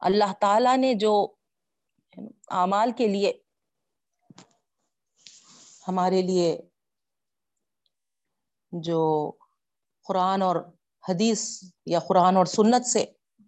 [0.00, 1.14] اللہ تعالی نے جو
[2.52, 3.32] اعمال کے لیے
[5.88, 6.56] ہمارے لیے
[8.72, 9.00] جو
[10.06, 10.56] قرآن اور
[11.04, 11.42] حدیث
[11.86, 13.04] یا قرآن اور سنت سے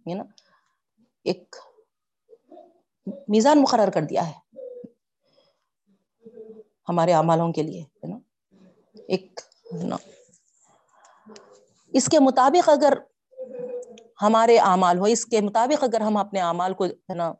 [0.06, 0.22] نا
[1.26, 1.56] ایک
[3.28, 4.38] میزان مقرر کر دیا ہے
[6.88, 8.18] ہمارے اعمالوں کے لیے ہے نا
[9.08, 9.40] ایک
[9.82, 9.96] نا
[11.92, 12.92] اس کے مطابق اگر
[14.22, 17.32] ہمارے اعمال ہو، اس کے مطابق اگر ہم اپنے اعمال کو ہے نا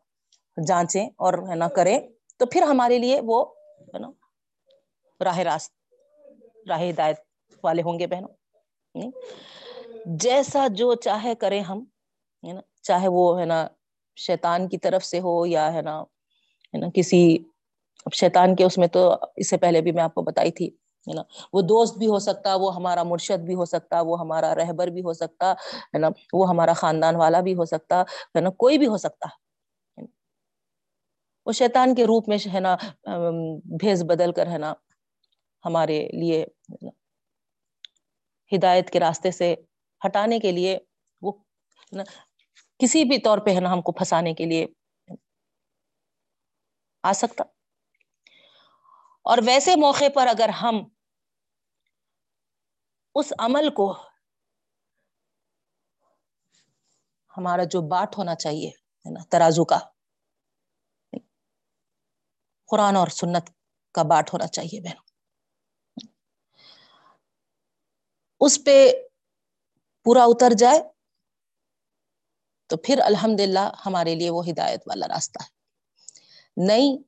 [0.56, 1.98] جانچیں اور ہے نا کریں،
[2.40, 3.44] تو پھر ہمارے لیے وہ
[3.94, 4.10] ہے نا
[5.20, 5.72] راہ راست
[6.68, 7.16] راہ ہدایت
[7.64, 9.10] والے ہوں گے بہنوں
[10.16, 11.84] جیسا جو چاہے کریں ہم
[12.44, 13.66] ہے نا چاہے وہ ہے نا
[14.16, 16.00] شیطان کی طرف سے ہو یا ہے نا
[16.74, 17.38] ہے نا کسی
[18.14, 20.66] شیطان کے اس میں تو اس سے پہلے بھی میں آپ کو بتائی تھی
[21.06, 24.54] ہے نا وہ دوست بھی ہو سکتا وہ ہمارا مرشد بھی ہو سکتا وہ ہمارا
[24.54, 28.50] رہبر بھی ہو سکتا ہے نا وہ ہمارا خاندان والا بھی ہو سکتا ہے نا
[28.56, 29.28] کوئی بھی ہو سکتا
[31.46, 32.76] وہ شیطان کے روپ میں ہے نا
[33.80, 34.72] بھیس بدل کر ہے نا
[35.66, 36.44] ہمارے لیے
[38.52, 39.54] ہدایت کے راستے سے
[40.06, 40.78] ہٹانے کے لیے،
[41.22, 41.32] وہ
[42.78, 44.66] کسی بھی طور پہ ہے نا ہم کو پھنسانے کے لیے
[47.02, 47.44] آ سکتا۔
[49.24, 50.74] اور ویسے موقع پر اگر ہم
[53.14, 53.92] اس عمل کو،
[57.36, 59.78] ہمارا جو باٹ ہونا چاہیے، ہے نا، ترازو کا،
[62.68, 63.50] قرآن اور سنت
[63.92, 65.05] کا باٹ ہونا چاہیے بہن
[68.40, 68.92] اس پہ
[70.04, 70.82] پورا اتر جائے
[72.66, 75.48] تو پھر الحمد للہ ہمارے لیے وہ ہدایت والا راستہ ہے۔
[76.56, 76.98] نہیں،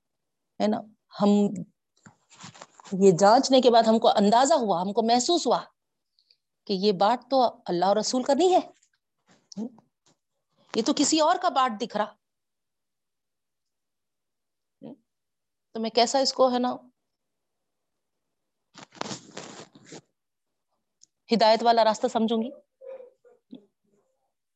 [0.63, 0.81] ہے نا،
[1.23, 1.29] ہم
[2.93, 5.61] یہ جانچنے کے بعد ہم کو اندازہ ہوا، ہم کو محسوس ہوا
[6.65, 8.61] کہ یہ بات تو اللہ اور رسول کا نہیں ہے۔
[10.75, 12.15] یہ تو کسی اور کا باٹ دکھ رہا۔
[15.73, 16.77] تو میں کیسا اس کو، ہے نا
[21.33, 22.51] ہدایت والا راستہ سمجھوں گی؟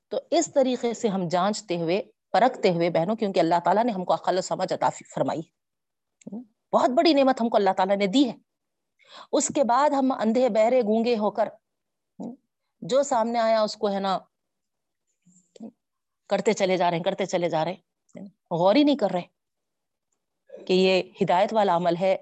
[0.08, 4.04] تو اس طریقے سے ہم جانچتے ہوئے، پرکھتے ہوئے بہنوں، کیونکہ اللہ تعالیٰ نے ہم
[4.04, 5.40] کو عقل سمجھ عطا فرمائی
[6.72, 8.34] بہت بڑی نعمت ہم کو اللہ تعالیٰ نے دی ہے۔
[9.32, 11.48] اس کے بعد ہم اندھے بہرے گونگے ہو کر،
[12.82, 14.18] جو سامنے آیا، اس کو ہے نا،
[16.30, 20.64] کرتے چلے جا رہے ہیں، کرتے چلے جا رہے ہیں۔ غور ہی نہیں کر رہے
[20.66, 22.16] کہ یہ ہدایت والا عمل ہے،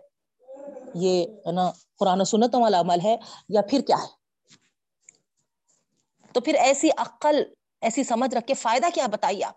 [0.95, 3.17] یہ ہے نا قرآن و سنتوں والا عمل ہے
[3.49, 4.19] یا پھر کیا ہے۔
[6.35, 7.43] تو پھر ایسی عقل،
[7.81, 9.55] ایسی سمجھ رکھ کے فائدہ کیا بتائیے آپ؟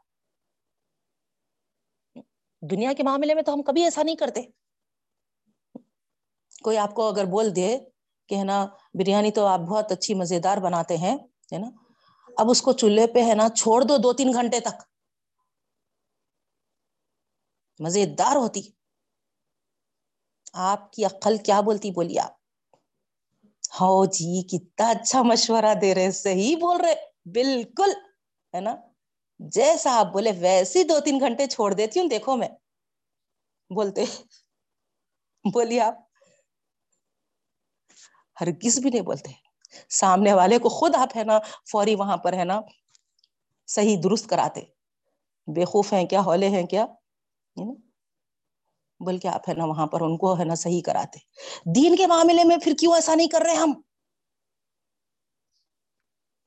[2.71, 4.41] دنیا کے معاملے میں تو ہم کبھی ایسا نہیں کرتے۔
[6.63, 7.77] کوئی آپ کو اگر بول دے
[8.27, 11.17] کہ ہے نا، بریانی تو آپ بہت اچھی مزیدار بناتے ہیں،
[11.53, 11.67] ہے نا،
[12.37, 14.83] اب اس کو چولہے پہ ہے نا چھوڑ دو دو تین گھنٹے تک۔
[17.79, 18.61] مزیدار ہوتی۔
[20.53, 22.42] آپ کی عقل کیا بولتی بولیے آپ؟
[23.73, 26.93] ہاں جی کتنا اچھا مشورہ دے رہے صحیح بول رہے،
[27.33, 27.91] بالکل،
[28.53, 28.75] ہے نا؟
[29.39, 32.49] جیسا آپ بولے، ویسے دو تین گھنٹے چھوڑ دیتی ہوں، دیکھو میں،
[33.71, 34.03] بولتے
[35.45, 35.95] بولیے آپ۔
[38.37, 39.31] ہر کس بھی نہیں بولتے۔
[39.91, 41.39] سامنے والے کو خود آپ، ہے نا،
[41.71, 42.59] فوری وہاں پر، ہے نا،
[43.67, 44.61] صحیح درست کراتے۔
[45.47, 46.85] بےخوف ہیں کیا، ہولے ہیں کیا؟
[48.99, 51.19] بلکہ آپ ہے نا وہاں پر ان کو ہے نا صحیح کراتے۔
[51.75, 53.81] دین کے معاملے میں پھر کیوں ایسا نہیں کر رہے ہم؟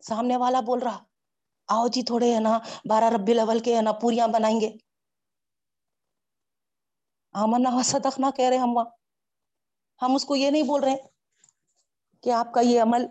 [0.00, 1.04] سامنے والا بول رہا،
[1.68, 4.70] آؤ جی تھوڑے ہے نا بارہ ربی لیول کے ہے نا پوریاں بنائیں گے۔
[7.32, 8.90] آمن صدق نہ کہہ رہے ہم وہاں۔
[10.02, 10.96] ہم اس کو یہ نہیں بول رہے
[12.22, 13.06] کہ آپ کا یہ عمل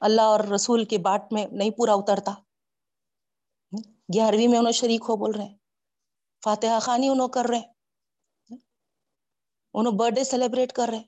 [0.00, 2.34] اللہ اور رسول کے باٹ میں نہیں پورا اترتا۔
[4.14, 5.59] گیارہویں میں انہوں شریک ہو بول رہے ہیں۔
[6.42, 7.60] فاتحہ خانی انہوں کر رہے
[9.74, 11.02] انہوں برتھ ڈے سیلیبریٹ کر رہے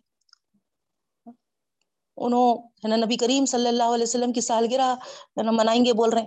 [2.17, 4.95] انہوں ہے نا نبی کریم صلی اللہ علیہ وسلم کی سالگرہ
[5.39, 6.27] ہے نا منائیں گے بول رہے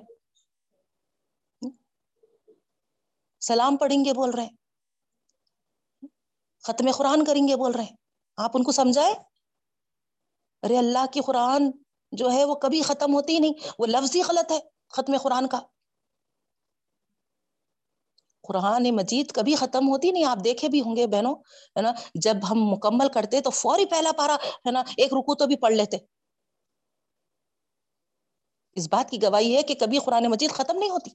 [3.42, 4.48] سلام پڑھیں گے بول رہے
[6.64, 7.96] ختم قرآن کریں گے بول رہے
[8.38, 9.14] آپ ان کو سمجھائے
[10.64, 11.72] ارے اللہ کی قرآن
[12.12, 15.48] جو ہے وہ کبھی ختم ہوتی ہی نہیں، وہ لفظ ہی غلط ہے ختم قرآن
[15.48, 15.60] کا۔
[18.48, 21.36] قرآن مجید کبھی ختم ہوتی نہیں، آپ دیکھے بھی ہوں گے بہنوں،
[21.76, 25.46] ہے نا؟ جب ہم مکمل کرتے تو فوری پہلا پارا ہے نا، ایک رکو تو
[25.46, 25.98] بھی پڑھ لیتے۔
[28.78, 31.12] اس بات کی گواہی ہے کہ کبھی قرآن مجید ختم نہیں ہوتی،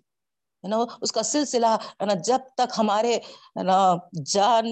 [0.65, 1.67] ہے نا؟ اس کا سلسلہ،
[2.01, 3.15] ہے نا، جب تک ہمارے،
[3.59, 3.79] ہے نا،
[4.27, 4.67] جان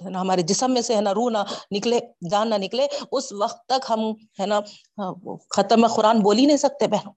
[0.00, 1.38] ہمارے جسم میں سے، ہے نا، روح نہ
[1.72, 2.00] نکلے،
[2.30, 4.00] جان نہ نکلے، اس وقت تک ہم،
[4.40, 4.58] ہے نا
[4.98, 5.12] ہاں،
[5.56, 7.12] ختم قرآن بول ہی نہیں سکتے بہنوں۔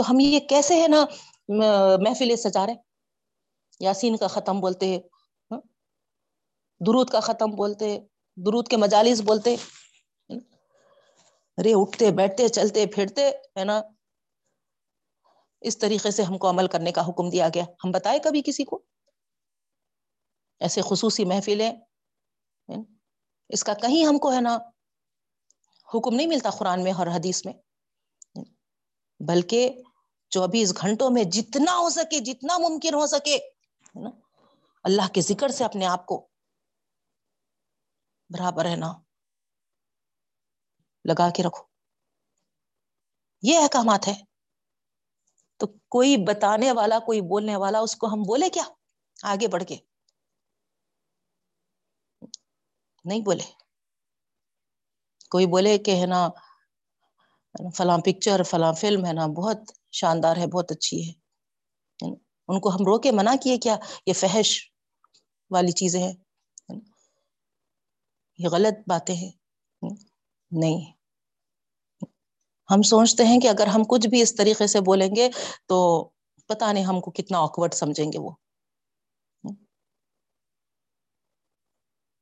[0.00, 1.04] تو ہم یہ کیسے ہے نا
[1.98, 2.74] محفل سجا رہے
[3.80, 4.98] یاسین کا ختم بولتے
[5.50, 5.60] ہاں؟
[6.80, 7.98] درود کا ختم بولتے
[8.36, 9.56] درود کے مجالس بولتے
[11.58, 13.82] ارے ہاں؟ اٹھتے، بیٹھتے، چلتے، پھرتے، ہے نا؟
[15.60, 18.64] اس طریقے سے ہم کو عمل کرنے کا حکم دیا گیا۔ ہم بتائے کبھی کسی
[18.64, 18.82] کو؟
[20.60, 21.70] ایسے خصوصی محفلیں
[22.68, 22.82] ہاں؟
[23.48, 24.58] اس کا کہیں ہم کو ہے نا
[25.94, 27.54] حکم نہیں ملتا قرآن میں اور حدیث میں
[29.20, 29.82] بلکہ
[30.30, 33.38] چوبیس گھنٹوں میں جتنا ہو سکے، جتنا ممکن ہو سکے
[33.94, 34.10] نا؟
[34.84, 36.28] اللہ کے ذکر سے اپنے آپ کو
[38.30, 38.92] برابر ہے نا
[41.04, 41.64] لگا کے رکھو۔
[43.42, 44.14] یہ احکامات ہے
[45.56, 48.64] تو کوئی بتانے والا، کوئی بولنے والا، اس کو ہم بولے کیا؟
[49.22, 49.76] آگے بڑھ کے۔
[53.04, 53.52] نہیں بولے۔
[55.30, 56.28] کوئی بولے کہ ہے نا،
[57.76, 59.56] فلاں پکچر فلاں فلم ہے نا، بہت
[59.92, 61.12] شاندار ہے، بہت اچھی ہے۔
[62.02, 62.16] یعنی
[62.48, 63.76] ان کو ہم رو کے منع کیے، کیا
[64.06, 64.70] یہ فحش
[65.50, 66.14] والی چیزیں ہیں؟
[66.68, 66.80] یعنی
[68.38, 69.32] یہ غلط باتیں ہیں۔
[70.50, 70.92] نہیں۔
[72.70, 75.30] ہم سوچتے ہیں کہ اگر ہم کچھ بھی اس طریقے سے بولیں گے
[75.66, 76.08] تو
[76.48, 78.30] پتا نہیں ہم کو کتنا آکورڈ سمجھیں گے وہ۔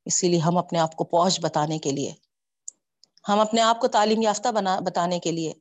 [0.04, 2.14] اسی لیے ہم اپنے آپ کو پوش بتانے کے لیے،
[3.28, 5.52] ہم اپنے آپ کو تعلیم یافتہ بنا، بتانے کے لیے۔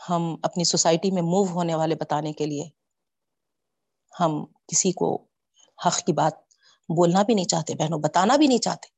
[0.00, 2.64] ہم اپنی سوسائٹی میں موو ہونے والے بتانے کے لیے
[4.12, 4.32] ہم
[4.68, 5.08] کسی کو
[5.78, 6.34] حق کی بات
[6.88, 8.88] بولنا بھی نہیں چاہتے، بہنوں، بتانا بھی نہیں چاہتے۔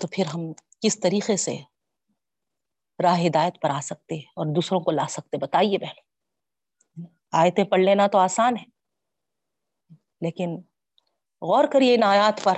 [0.00, 0.42] تو پھر ہم
[0.82, 1.56] کس طریقے سے
[2.98, 5.98] راہ ہدایت پر آ سکتے اور دوسروں کو لا سکتے بتائیے بہن
[7.32, 8.64] آئےتےے پڑھ لینا تو آسان ہے،
[10.20, 10.56] لیکن
[11.42, 12.56] غور کریے ان آیات پر۔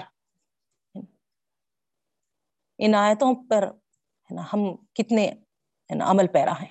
[2.78, 5.30] ان آیتوں پر ہے نا، ہم کتنے
[6.00, 6.68] عمل پیرا ہیں؟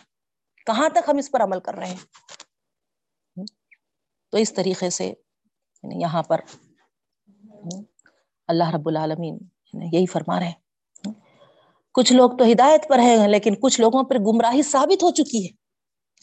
[0.66, 2.06] کہاں تک ہم اس پر عمل کر رہے ہیں؟
[4.32, 5.14] تو اس طریقے سے
[5.84, 6.42] یہاں پر
[8.48, 9.38] اللہ رب العالمین
[9.74, 11.12] یہی فرما رہے ہیں۔
[11.94, 15.56] کچھ لوگ تو ہدایت پر ہے لیکن کچھ لوگوں پر گمراہی ثابت ہو چکی ہے۔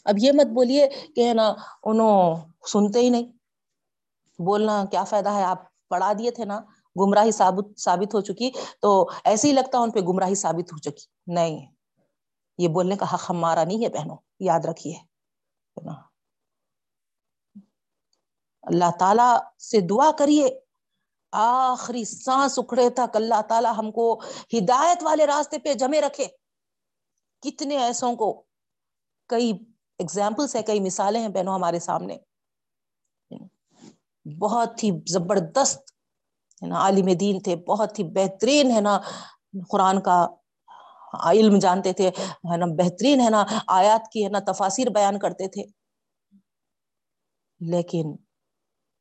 [0.05, 2.35] اب یہ مت بولیے کہ ہے نا انوں
[2.67, 3.31] سنتے ہی نہیں۔
[4.39, 6.59] بولنا کیا فائدہ ہے؟ آپ پڑھا دیے تھے نا۔
[6.99, 11.05] گمراہی ثابت ثابت ہو چکی۔ تو ایسے ہی لگتا ان پہ گمراہی ثابت ہو چکی۔
[11.27, 11.71] نہیں،
[12.57, 14.95] یہ بولنے کا حق ہمارا نہیں ہے بہنوں، یاد رکھیے۔
[18.61, 20.59] اللہ تعالی سے دعا کریے۔
[21.31, 24.21] آخری سانس اکھڑے تک اللہ تعالی ہم کو
[24.57, 26.27] ہدایت والے راستے پہ جمے رکھے۔
[27.41, 28.43] کتنے ایسوں کو۔
[29.27, 29.53] کئی
[29.97, 32.17] ایگزامپلس ہیں، کئی مثالیں ہیں بہنوں ہمارے سامنے۔
[34.39, 35.94] بہت ہی زبردست
[36.61, 38.97] ہے نا عالم دین تھے بہت ہی بہترین ہے نا
[39.69, 40.25] قرآن کا
[41.31, 42.07] علم جانتے تھے
[42.51, 45.63] ہے نا بہترین ہے نا آیات کی ہے نا تفاصر بیان کرتے تھے
[47.61, 48.15] لیکن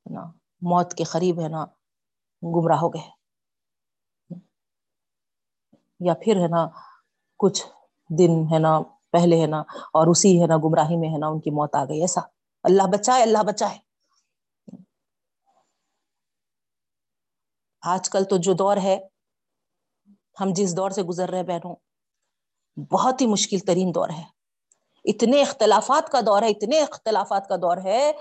[0.06, 0.24] نا
[0.62, 1.64] موت کے قریب ہے نا
[2.42, 3.08] گمراہ ہو گئے
[6.00, 6.66] یا پھر ہے نا
[7.40, 7.62] کچھ
[8.10, 8.78] دن ہے نا
[9.12, 9.60] پہلے ہے نا
[9.92, 12.20] اور اسی ہے نا گمراہی میں ہے نا ان کی موت آ گئی ایسا
[12.64, 13.78] اللہ بچائے اللہ بچائے
[17.84, 19.00] آج کل تو جو دور ہے،
[20.40, 21.76] ہم جس دور سے گزر رہے بہنوں،
[22.92, 24.22] بہت ہی مشکل ترین دور ہے۔
[25.04, 28.12] اتنے اختلافات کا دور ہے، اتنے اختلافات کا دور ہے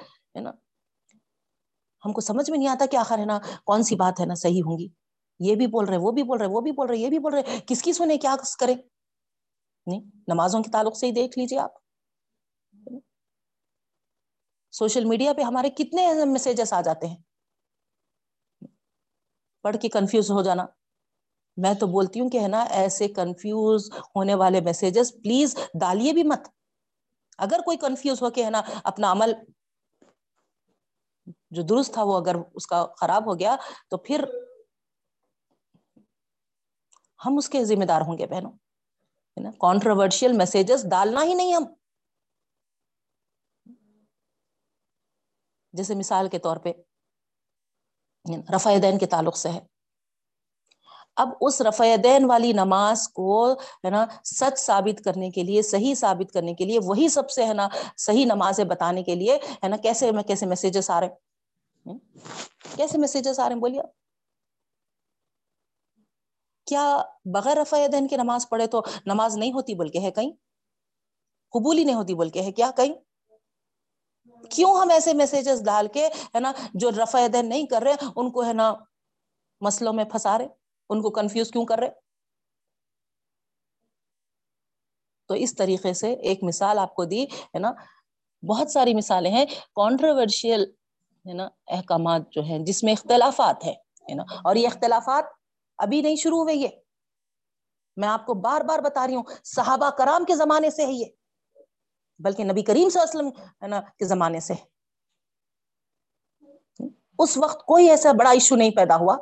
[0.41, 0.51] نا؟
[2.05, 4.33] ہم کو سمجھ میں نہیں آتا کہ آخر ہے نا، کون سی بات ہے نا
[4.33, 4.87] صحیح ہوں گی؟
[5.39, 7.33] یہ بھی بول رہے، وہ بھی بول رہے، وہ بھی بول رہے، یہ بھی بول
[7.33, 8.75] رہے، کس کی سنے کیا کرے؟
[9.85, 11.71] نہیں، نمازوں کے تعلق سے ہی دیکھ لیجیے آپ۔
[14.71, 17.32] سوشل میڈیا پہ ہمارے کتنے میسجز آ جاتے ہیں۔
[19.63, 20.65] پڑھ کے کنفیوز ہو جانا۔
[21.57, 26.23] میں تو بولتی ہوں کہ ہے نا، ایسے کنفیوز ہونے والے میسجز پلیز ڈالیے بھی
[26.23, 26.49] مت۔
[27.37, 29.33] اگر کوئی کنفیوز ہو کے ہے نا، اپنا عمل
[31.51, 33.55] جو درست تھا وہ اگر اس کا خراب ہو گیا
[33.89, 34.25] تو پھر
[37.25, 38.51] ہم اس کے ذمہ دار ہوں گے بہنوں۔
[39.37, 41.63] نا کانٹروورشل میسجز ڈالنا ہی نہیں ہم۔
[45.73, 46.73] جیسے مثال کے طور پہ
[48.55, 49.59] رفا دین کے تعلق سے ہے۔
[51.15, 55.95] اب اس رفع دین والی نماز کو، ہے نا، سچ ثابت کرنے کے لیے، صحیح
[55.95, 59.67] ثابت کرنے کے لیے، وہی سب سے، ہے نا، صحیح نمازیں بتانے کے لیے، ہے
[59.67, 61.97] نا، کیسے میں، کیسے میسجز آ رہے ہیں؟
[62.77, 63.81] کیسے میسجز آ رہے ہیں؟ بولیے
[66.65, 70.31] کیا بغیر رفع دین کی نماز پڑھے تو نماز نہیں ہوتی بلکہ ہے کہیں؟
[71.51, 72.93] قبول ہی نہیں ہوتی بلکہ ہے کیا کہیں؟
[74.51, 78.31] کیوں ہم ایسے میسجز ڈال کے ہے نا جو رفع دین نہیں کر رہے، ان
[78.31, 78.73] کو ہے نا
[79.61, 80.47] مسئلوں میں پھنسا رہے،
[80.89, 81.89] ان کو کنفیوز کیوں کر رہے؟
[85.29, 87.71] تو اس طریقے سے ایک مثال آپ کو دی، ہے نا،
[88.43, 90.63] بہت ساری مثالیں ہیں کانٹروورشیل
[91.25, 95.25] ہے نا احکامات جو ہے جس میں اختلافات ہے نا، اور یہ اختلافات
[95.79, 96.67] ابھی نہیں شروع ہوئے، یہ
[97.97, 101.05] میں آپ کو بار بار بتا رہی ہوں، صحابہ کرام کے زمانے سے ہے یہ۔
[102.23, 104.53] بلکہ نبی کریم صلی اللہ علیہ وسلم ہے نا کے زمانے سے۔
[107.19, 109.17] اس وقت کوئی ایسا بڑا ایشو نہیں پیدا ہوا۔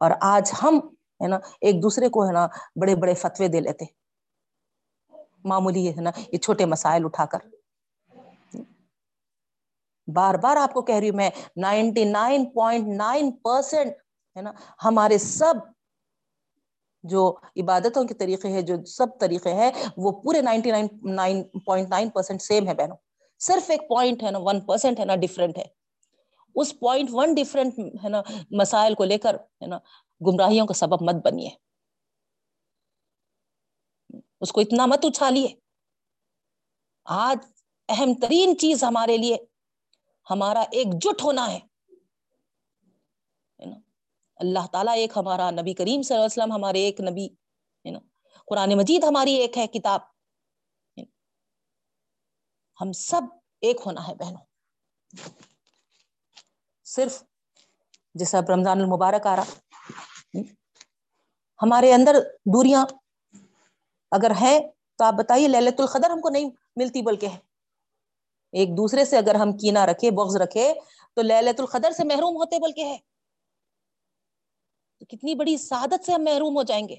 [0.00, 0.78] اور آج ہم
[1.20, 2.46] ہے نا ایک دوسرے کو ہے نا
[2.80, 3.84] بڑے بڑے فتوے دے لیتے۔
[5.44, 7.38] معمولی ہے نا یہ چھوٹے مسائل اٹھا کر۔
[10.14, 13.92] بار بار آپ کو کہہ رہی ہوں میں ninety nine point nine percent
[14.36, 14.52] ہے نا
[14.84, 15.54] ہمارے سب
[17.04, 21.88] جو عبادتوں کے طریقے ہے جو سب طریقے ہیں، وہ پورے ninety nine nine point
[21.88, 22.96] nine percent same ہے بہنوں۔
[23.38, 25.64] صرف ایک پوائنٹ ہے نا ون پرسینٹ ہے نا ڈفرنٹ ہے۔
[26.54, 29.78] اس پوائنٹ ون ڈفرنٹ ہے نا، مسائل کو لے کر ہے نا،
[30.26, 31.48] گمراہیوں کا سبب مت بنیے۔
[34.40, 35.48] اس کو اتنا مت اچھالیے۔
[37.04, 37.46] آج
[37.88, 39.36] اہم ترین چیز ہمارے لیے،
[40.30, 41.60] ہمارا ایک جٹ ہونا ہے۔
[44.36, 47.26] اللہ تعالیٰ ایک ہمارا نبی کریم صلی اللہ علیہ وسلم، ہمارے ایک نبی
[47.84, 47.98] ہے نا
[48.46, 50.00] قرآن مجید ہماری ایک ہے، کتاب۔
[52.80, 53.22] ہم سب
[53.60, 54.44] ایک ہونا ہے بہنوں۔
[56.84, 57.22] صرف
[58.14, 59.44] جیسا اب رمضان المبارک آ رہا،
[61.62, 62.16] ہمارے اندر
[62.54, 62.84] دوریاں
[64.10, 64.58] اگر ہے
[64.98, 67.38] تو آپ بتائیے للت القدر ہم کو نہیں ملتی بلکہ ہے۔
[68.52, 70.74] ایک دوسرے سے اگر ہم کینا رکھے، بغض رکھے،
[71.14, 72.98] تو للت القدر سے محروم ہوتے بلکہ ہے۔
[75.04, 76.96] تو کتنی بڑی سعادت سے ہم محروم ہو جائیں گے۔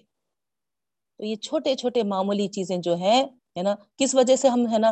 [1.18, 3.24] تو یہ چھوٹے چھوٹے معمولی چیزیں جو ہے
[3.64, 4.92] نا، کس وجہ سے ہم، ہے نا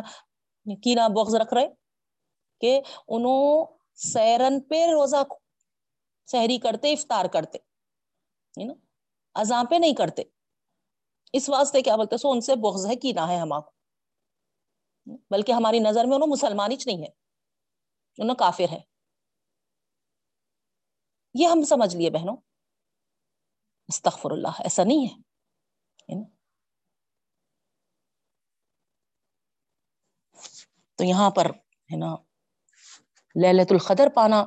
[0.82, 1.68] کینا بغض رکھ رہے
[2.60, 5.22] کہ انہوں سیرن پہ روزہ
[6.28, 7.58] سحری کرتے، افطار کرتے،
[8.60, 8.74] ہے نا
[9.34, 10.22] اذاں پہ نہیں کرتے۔
[11.32, 13.70] اس واسطے کیا بولتے، سو ان سے بغض ہے، کینا ہے ہما کو
[15.30, 17.10] بلکہ ہماری نظر میں انہوں مسلمان ہی نہیں ہے
[18.18, 18.80] انہوں کافر ہے
[21.34, 22.36] یہ ہم سمجھ لیے بہنوں۔
[23.94, 25.14] استغفر اللہ، ایسا نہیں ہے۔
[26.08, 26.24] یعنی
[30.96, 31.46] تو یہاں پر
[31.92, 32.14] ہے نا
[33.36, 34.44] للت القدر پانا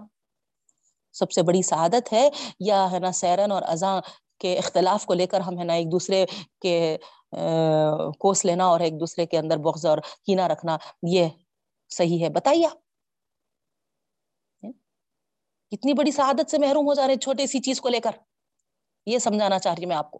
[1.15, 2.29] سب سے بڑی سعادت ہے،
[2.59, 3.99] یا ہے نا سیرن اور اذاں
[4.39, 6.25] کے اختلاف کو لے کر ہم ہے نا ایک دوسرے
[6.61, 6.97] کے
[8.19, 10.77] کوس لینا اور ایک دوسرے کے اندر بغض اور کینا رکھنا،
[11.11, 11.29] یہ
[11.89, 12.67] صحیح ہے۔ بتائیے
[14.63, 14.73] یعنی
[15.71, 18.15] کتنی بڑی سعادت سے محروم ہو جا رہے ہیں چھوٹی سی چیز کو لے کر۔
[19.07, 20.19] یہ سمجھانا چاہ رہی میں آپ کو۔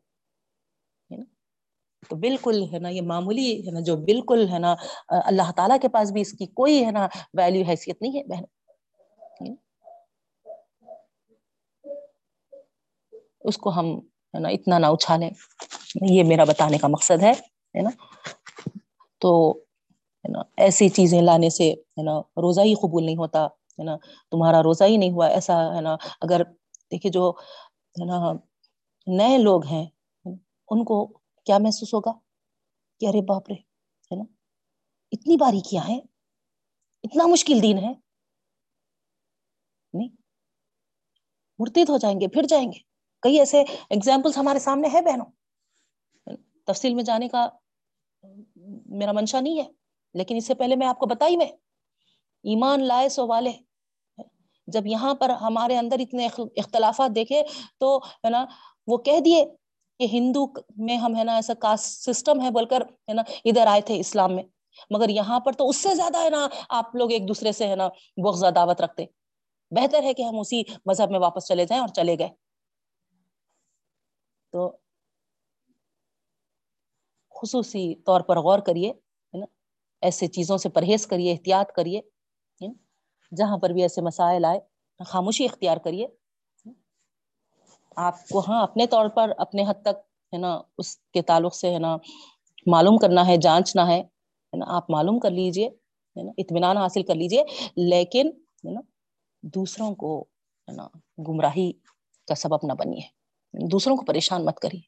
[2.10, 4.76] تو بالکل ہے نا، یہ معمولی ہے نا، جو بالکل ہے نا،
[5.08, 8.44] اللہ تعالی کے پاس بھی اس کی کوئی ہے نا ویلو حیثیت نہیں ہے، بہن۔
[13.42, 15.30] اس کو ہم ہے نا اتنا نہ اچھالیں۔
[16.02, 17.90] یہ میرا بتانے کا مقصد ہے نا؟
[19.18, 19.52] تو
[20.24, 23.98] ہے نا، ایسی چیزیں لانے سے ہے نا، روزہ ہی قبول نہیں ہوتا، ہے نا؟
[24.32, 26.42] تمہارا روزہ ہی نہیں ہوا، ایسا ہے نا، اگر
[26.92, 27.34] دیکھیے جو
[28.00, 28.34] ہے نا
[29.08, 29.86] نئے لوگ ہیں،
[30.70, 31.08] ان کو
[31.46, 32.12] کیا محسوس ہوگا؟
[33.00, 34.24] کہ ارے باپ رے، ہے نا؟
[35.12, 35.98] اتنی باری کیا ہے
[37.04, 37.94] اتنا مشکل دن ہے۔
[39.94, 40.10] نہیں،
[41.60, 42.80] مرتد ہو جائیں گے، پھر جائیں گے۔
[43.22, 45.26] کئی ایسے اگزامپلس ہمارے سامنے ہے بہنوں۔
[46.66, 47.50] تفصیل میں جانے کا
[48.86, 49.72] میرا منشا نہیں ہے،
[50.14, 51.48] لیکن اس سے پہلے میں آپ کو بتائی میں،
[52.44, 53.52] ایمان لائے سو والے۔
[54.68, 56.28] جب یہاں پر ہمارے اندر اتنے
[56.58, 57.44] اختلافات دیکھے
[57.78, 58.46] تو، ہے نا
[58.88, 59.46] وہ کہہ دیے
[60.00, 60.46] کہ ہندو
[60.78, 64.00] میں ہم ہے نا ایسا کاسٹ سسٹم ہے بول کر ہے نا ادھر آئے تھے
[64.00, 64.44] اسلام میں،
[64.90, 67.76] مگر یہاں پر تو اس سے زیادہ ہے نا آپ لوگ ایک دوسرے سے ہے
[67.76, 67.90] نا
[68.24, 69.06] بغض دعوت رکھتے۔
[69.72, 72.30] بہتر ہے کہ ہم اسی مذہب میں واپس چلے جائیں اور چلے گئے۔
[74.52, 74.78] تو
[77.32, 79.46] خصوصی طور پر غور کریے، ہے نا،
[80.02, 82.02] ایسے چیزوں سے پرہیز کریے، احتیاط کریے
[83.38, 84.60] جہاں پر بھی ایسے مسائل آئے،
[85.04, 86.08] خاموشی اختیار کریے۔
[87.98, 89.98] آپ کو ہاں اپنے طور پر اپنے حد تک
[90.34, 91.98] ہے نا اس کے تعلق سے ہے نا
[92.66, 94.02] معلوم کرنا ہے جانچنا ہے
[94.54, 97.44] نا آپ معلوم کر لیجیے ہے نا اطمینان حاصل کر لیجیے
[97.76, 98.28] لیکن
[98.66, 98.82] ہے نا
[99.44, 100.26] دوسروں کو
[100.68, 100.88] ہے نا
[101.28, 101.72] گمراہی
[102.28, 103.02] کا سبب نہ بنیے
[103.68, 104.80] دوسروں کو پریشان مت کریے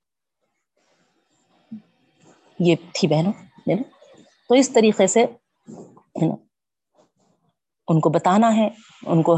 [2.60, 3.76] یہ تھی بہنوں
[4.50, 5.26] تو اس طریقے سے
[7.88, 8.70] ان کو بتانا ہے
[9.04, 9.36] ان کو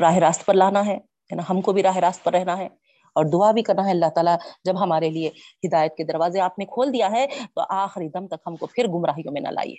[0.00, 0.98] راہ راست پر لانا ہے
[1.30, 2.68] نا ہم کو بھی راہ راست پر رہنا ہے
[3.16, 5.30] اور دعا بھی کرنا ہے اللہ تعالیٰ جب ہمارے لیے
[5.64, 8.88] ہدایت کے دروازے آپ نے کھول دیا ہے، تو آخری دم تک ہم کو پھر
[8.88, 9.76] گمراہیوں میں نہ لائیے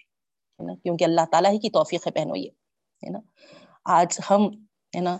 [0.60, 2.50] نا؟ کیونکہ اللہ تعالیٰ ہی کی توفیق ہے پہنو یہ،
[3.04, 3.20] ہے نا؟
[3.86, 4.48] آج ہم،
[4.94, 5.18] ہے نا،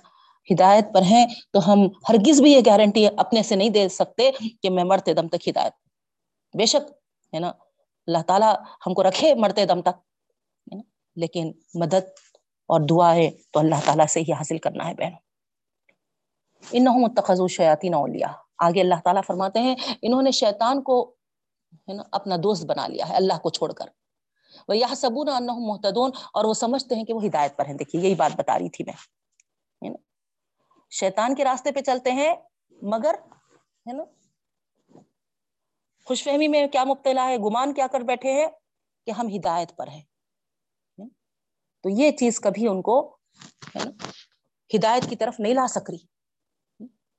[0.50, 4.70] ہدایت پر ہیں تو ہم ہرگز بھی یہ گارنٹی اپنے سے نہیں دے سکتے کہ
[4.70, 5.74] میں مرتے دم تک ہدایت،
[6.54, 6.92] بے شک،
[7.34, 7.52] ہے نا؟
[8.08, 8.54] اللہ تعالیٰ
[8.88, 10.06] ہم کو رکھے مرتے دم تک
[11.18, 12.10] لیکن مدد
[12.70, 15.27] اور دعا ہے تو اللہ تعالیٰ سے ہی حاصل کرنا ہے بہنوں۔
[16.72, 18.28] ان متخذ شیاتی نولیا
[18.58, 21.16] آگے اللہ تعالیٰ فرماتے ہیں، انہوں نے شیطان کو،
[21.74, 23.86] ہے نا، اپنا دوست بنا لیا ہے، اللہ کو چھوڑ کر۔
[24.68, 28.16] وہ یہ سبون محتدون اور وہ سمجھتے ہیں کہ وہ ہدایت پر ہیں۔ دیکھیے، یہی
[28.16, 29.98] بات بتا رہی تھی میں۔
[30.90, 32.36] شیطان کے راستے پہ چلتے ہیں،
[32.82, 33.16] مگر،
[33.88, 34.04] ہے نا
[36.06, 38.48] خوش فہمی میں کیا مبتلا ہے، گمان کیا کر بیٹھے ہیں
[39.06, 40.02] کہ ہم ہدایت پر ہیں۔
[41.84, 43.18] تو یہ چیز کبھی ان کو
[44.76, 46.17] ہدایت کی طرف نہیں لا سک رہی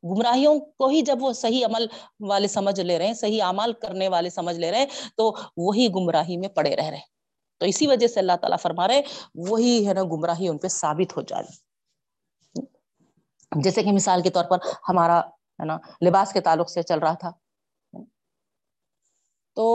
[0.04, 1.86] گمراہیوں کو ہی جب وہ صحیح عمل
[2.28, 4.86] والے سمجھ لے رہے ہیں، صحیح اعمال کرنے والے سمجھ لے رہے ہیں،
[5.16, 7.06] تو وہی گمراہی میں پڑے رہ رہے
[7.60, 9.00] تو اسی وجہ سے اللہ تعالیٰ فرما رہے
[9.48, 11.46] وہی ہے نا گمراہی ان پہ ثابت ہو جائے۔
[13.52, 15.18] جیسے کہ مثال کے طور پر ہمارا
[15.58, 15.76] ہے نا
[16.06, 17.30] لباس کے تعلق سے چل رہا تھا۔
[19.56, 19.66] تو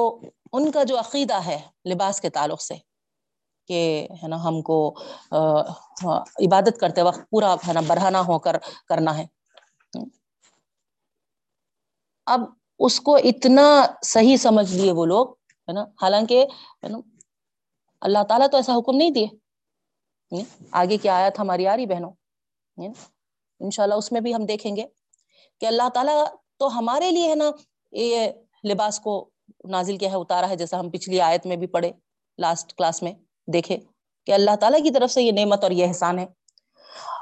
[0.54, 1.60] ان کا جو عقیدہ ہے
[1.90, 2.76] لباس کے تعلق سے،
[3.70, 4.78] کہ ہے نا ہم کو
[6.46, 8.58] عبادت کرتے وقت پورا ہے نا برہنہ ہو کر
[8.88, 9.26] کرنا ہے۔
[12.26, 12.42] اب
[12.80, 15.28] اس کو اتنا صحیح سمجھ لیے وہ لوگ،
[15.68, 16.46] ہے نا؟ حالانکہ
[18.02, 19.28] اللہ تعالیٰ تو ایسا حکم نہیں دیے۔
[20.72, 22.12] آگے کیا آیا تھا ہماری آری بہنوں؟
[23.60, 24.84] ان شاء اللہ اس میں بھی ہم دیکھیں گے
[25.62, 26.24] کہ اللہ تعالیٰ
[26.58, 27.50] تو ہمارے لیے، ہے نا،
[27.92, 28.28] یہ
[28.64, 29.30] لباس کو
[29.70, 31.92] نازل کیا ہے، اتارا ہے، جیسا ہم پچھلی آیت میں بھی پڑھے
[32.38, 33.14] لاسٹ کلاس میں
[33.48, 33.78] دیکھے
[34.26, 36.26] کہ اللہ تعالیٰ کی طرف سے یہ نعمت اور یہ احسان ہے۔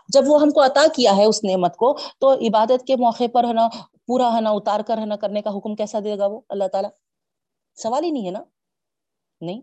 [0.08, 3.44] جب وہ ہم کو عطا کیا ہے اس نعمت کو، تو عبادت کے موقع پر،
[3.44, 3.68] ہے نا
[4.12, 6.68] پورا ہے نا، اتار کر ہے نا، کرنے کا حکم کیسا دے گا وہ؟ اللہ
[6.68, 6.90] تعالیٰ۔
[7.76, 8.44] سوال ہی نہیں ہے نا۔
[9.42, 9.62] نہیں۔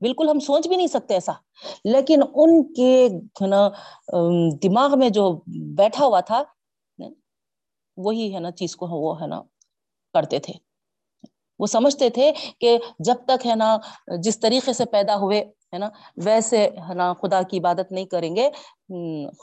[0.00, 1.32] بالکل ہم سوچ بھی نہیں سکتے ایسا۔
[1.84, 3.08] لیکن ان کے
[3.46, 3.68] نا
[4.62, 5.42] دماغ میں جو
[5.74, 6.42] بیٹھا ہوا تھا
[7.96, 9.42] وہی ہے نا چیز کو وہ ہے نا
[10.12, 10.54] کرتے تھے۔
[11.58, 13.76] وہ سمجھتے تھے کہ جب تک ہے نا
[14.22, 15.40] جس طریقے سے پیدا ہوئے،
[15.72, 18.50] ہے نا، ویسے ہے نا خدا کی عبادت نہیں کریں گے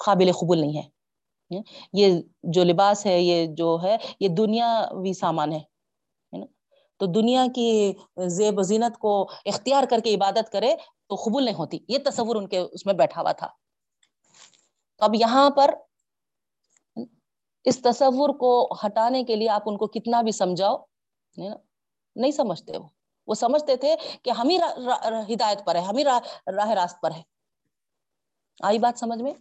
[0.06, 0.99] قابل قبول نہیں ہے۔
[1.94, 5.60] یہ جو لباس ہے، یہ جو ہے، یہ دنیاوی سامان ہے
[7.00, 7.94] تو دنیا کی
[8.28, 9.12] زیب و زینت کو
[9.46, 10.76] اختیار کر کے عبادت کرے
[11.08, 13.48] تو قبول نہیں ہوتی۔ یہ تصور ان کے اس میں بیٹھا ہوا تھا۔
[15.00, 15.74] اب یہاں پر
[17.66, 18.52] اس تصور کو
[18.86, 20.78] ہٹانے کے لیے آپ ان کو کتنا بھی سمجھاؤ
[21.38, 22.88] نہیں سمجھتے وہ۔
[23.28, 24.58] وہ سمجھتے تھے کہ ہم ہی
[25.34, 27.22] ہدایت پر ہے ہم ہی راہ راست پر ہے
[28.64, 29.34] آئی بات سمجھ میں؟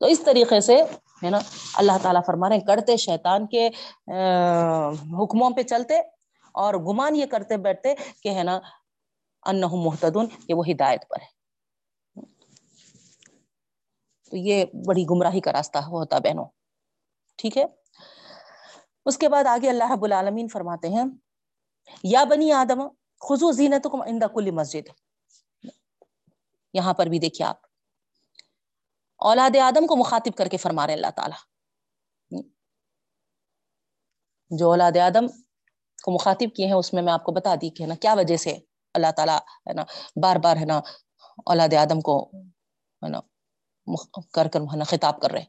[0.00, 0.76] تو اس طریقے سے،
[1.24, 1.38] ہے نا،
[1.74, 3.66] اللہ تعالیٰ فرما رہے کرتے شیطان کے
[5.12, 5.98] حکموں پہ چلتے
[6.54, 8.58] اور گمان یہ کرتے بیٹھتے کہ، ہے نا
[9.46, 11.28] ان محتدن کہ وہ ہدایت پر ہے۔
[14.30, 16.44] تو یہ بڑی گمراہی کا راستہ ہوتا بہنوں۔
[17.38, 17.64] ٹھیک ہے؟
[19.06, 21.04] اس کے بعد آگے اللہ رب العالمین فرماتے ہیں،
[22.04, 22.86] یا بنی آدم
[23.20, 23.86] خزو زینت
[24.34, 24.88] کل مسجد۔
[26.74, 27.69] یہاں پر بھی دیکھیے آپ۔
[29.20, 31.50] اولاد آدم کو مخاطب کر کے فرما رہے اللہ تعالی۔
[34.50, 35.26] جو اولاد آدم
[36.02, 38.36] کو مخاطب کیے ہیں، اس میں میں آپ کو بتا دی کہ نا، کیا وجہ
[38.36, 38.58] سے
[38.94, 39.84] اللہ تعالیٰ ہے نا،
[40.22, 40.80] بار بار ہے نا
[41.46, 42.30] اولاد آدم کو
[43.02, 43.20] ہے نا
[44.32, 45.44] کر کر ہے نا خطاب کر رہے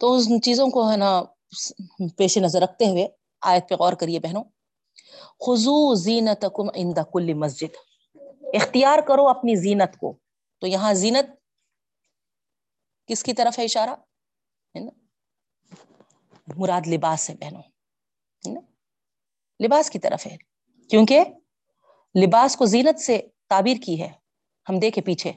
[0.00, 1.22] تو ان چیزوں کو ہے نا
[2.16, 3.08] پیش نظر رکھتے ہوئے
[3.40, 4.44] آیت پہ غور کریے بہنوں۔
[5.46, 6.44] خزو زینت
[7.12, 7.76] کل مسجد۔
[8.54, 10.18] اختیار کرو اپنی زینت کو۔
[10.58, 11.26] تو یہاں زینت
[13.06, 14.90] کس کی طرف ہے اشارہ؟ ہے نا؟
[16.56, 17.62] مراد لباس ہے بہنوں
[19.64, 20.36] لباس کی طرف ہے،
[20.90, 21.20] کیونکہ
[22.24, 24.12] لباس کو زینت سے تعبیر کی ہے۔
[24.68, 25.32] ہم دیکھے پیچھے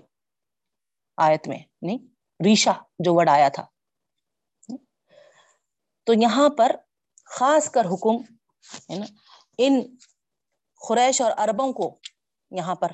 [1.18, 1.98] آیت میں، نہیں؟
[2.46, 3.66] ریشا جو وڈ آیا تھا۔
[6.04, 6.76] تو یہاں پر
[7.26, 8.34] خاص کر حکم،
[8.94, 9.06] ہے نا؟
[9.58, 9.98] ان
[10.88, 12.00] خریش اور اربوں کو
[12.52, 12.92] یہاں پر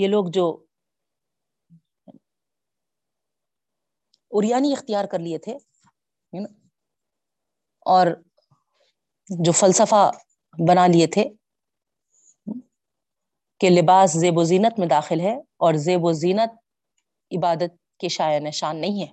[0.00, 0.64] یہ لوگ جو
[4.30, 5.56] اریانی اختیار کر لیے تھے
[7.80, 8.06] اور
[9.44, 10.10] جو فلسفہ
[10.68, 11.24] بنا لیے تھے
[13.60, 16.50] کہ لباس زیب و زینت میں داخل ہے اور زیب و زینت
[17.36, 19.12] عبادت کے شاع نشان نہیں ہے۔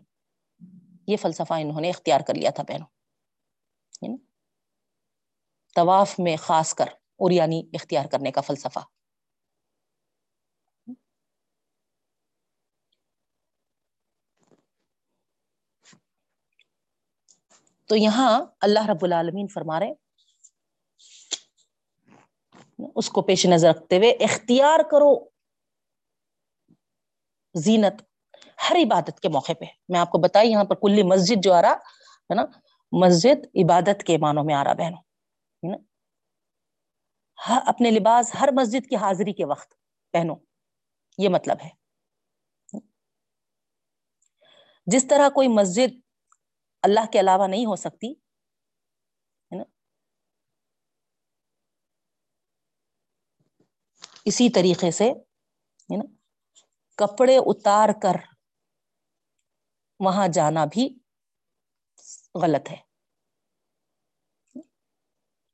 [1.07, 4.17] یہ فلسفہ انہوں نے اختیار کر لیا تھا بہنوں
[5.75, 6.85] طواف میں خاص کر
[7.19, 8.79] اریانی اختیار کرنے کا فلسفہ۔
[17.87, 19.91] تو یہاں اللہ رب العالمین فرما رہے
[22.95, 25.29] اس کو پیش نظر رکھتے ہوئے اختیار کرو
[27.53, 28.01] زینت
[28.69, 31.61] ہر عبادت کے موقع پہ۔ میں آپ کو بتائی، یہاں پر کلی مسجد جو آ
[31.61, 32.41] رہا ہے نا،
[32.91, 35.01] مسجد عبادت کے معنوں میں آ رہا بہنوں
[37.45, 39.73] اپنے لباس ہر مسجد کی حاضری کے وقت
[40.11, 40.33] پہنو
[41.17, 41.69] یہ مطلب ہے۔
[44.85, 46.06] جس طرح کوئی مسجد
[46.83, 49.63] اللہ کے علاوہ نہیں ہو سکتی، ہے نا؟
[54.25, 56.03] اسی طریقے سے، ہے نا؟
[56.95, 58.15] کپڑے اتار کر
[59.99, 60.99] وہاں جانا بھی
[62.41, 62.77] غلط ہے۔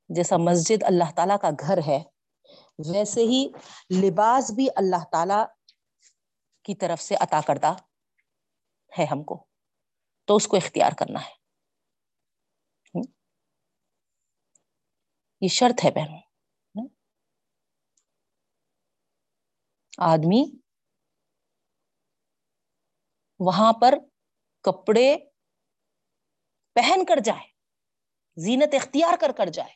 [0.10, 2.04] جیسا مسجد اللہ تعالی کا گھر ہے،
[2.94, 3.48] ویسے ہی
[4.02, 5.42] لباس بھی اللہ تعالی
[6.64, 7.74] کی طرف سے عطا کردہ
[9.00, 9.53] ہے ہم کو۔
[10.26, 11.44] تو اس کو اختیار کرنا ہے۔
[15.42, 16.22] یہ شرط ہے بہنوں۔
[19.98, 20.60] آدمی
[23.40, 23.94] وہاں پر
[24.62, 25.18] کپڑے
[26.76, 27.48] پہن کر جائے،
[28.36, 29.76] زینت اختیار کر کر جائے۔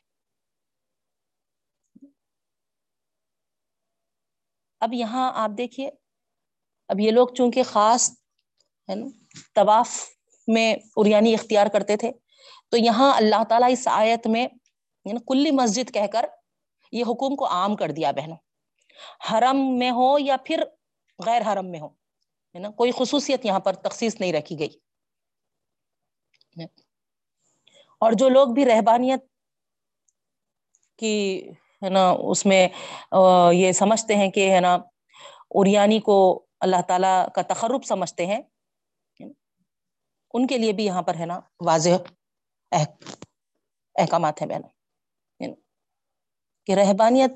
[4.80, 5.90] اب یہاں آپ دیکھیے،
[6.88, 8.12] اب یہ لوگ چونکہ خاص،
[8.90, 9.06] ہے نا،
[9.56, 10.17] طواف
[10.48, 12.12] میں اریانی اختیار کرتے تھے۔
[12.72, 14.48] تو یہاں اللہ تعالیٰ اس آیت میں
[15.06, 16.26] یعنی کلی مسجد کہہ کر
[16.92, 18.38] یہ حکم کو عام کر دیا بہنوں۔
[19.32, 20.64] حرم میں ہو یا پھر
[21.26, 24.70] غیر حرم میں ہو، ہے نا؟ کوئی خصوصیت یہاں پر تخصیص نہیں رکھی گئی۔
[28.00, 29.20] اور جو لوگ بھی رہبانیت
[31.00, 31.50] کی،
[31.84, 32.68] ہے نا، اس میں
[33.54, 34.78] یہ سمجھتے ہیں کہ، ہے نا
[35.52, 38.42] اریانی کو اللہ تعالی کا تخرب سمجھتے ہیں۔
[40.34, 42.12] ان کے لیے بھی یہاں پر ہے نا واضح
[42.72, 44.70] احکامات ہیں بہنوں
[45.40, 45.54] یعنی
[46.68, 47.32] کہ رہبانیت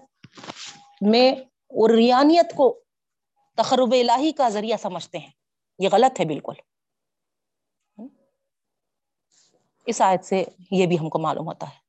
[1.02, 1.32] میں
[1.70, 2.74] اریانیت کو
[3.58, 5.32] تخرب الہی کا ذریعہ سمجھتے ہیں.
[5.80, 6.54] یہ غلط ہے بالکل.
[9.88, 11.80] اس آیت سے یہ بھی ہم کو معلوم ہوتا ہے.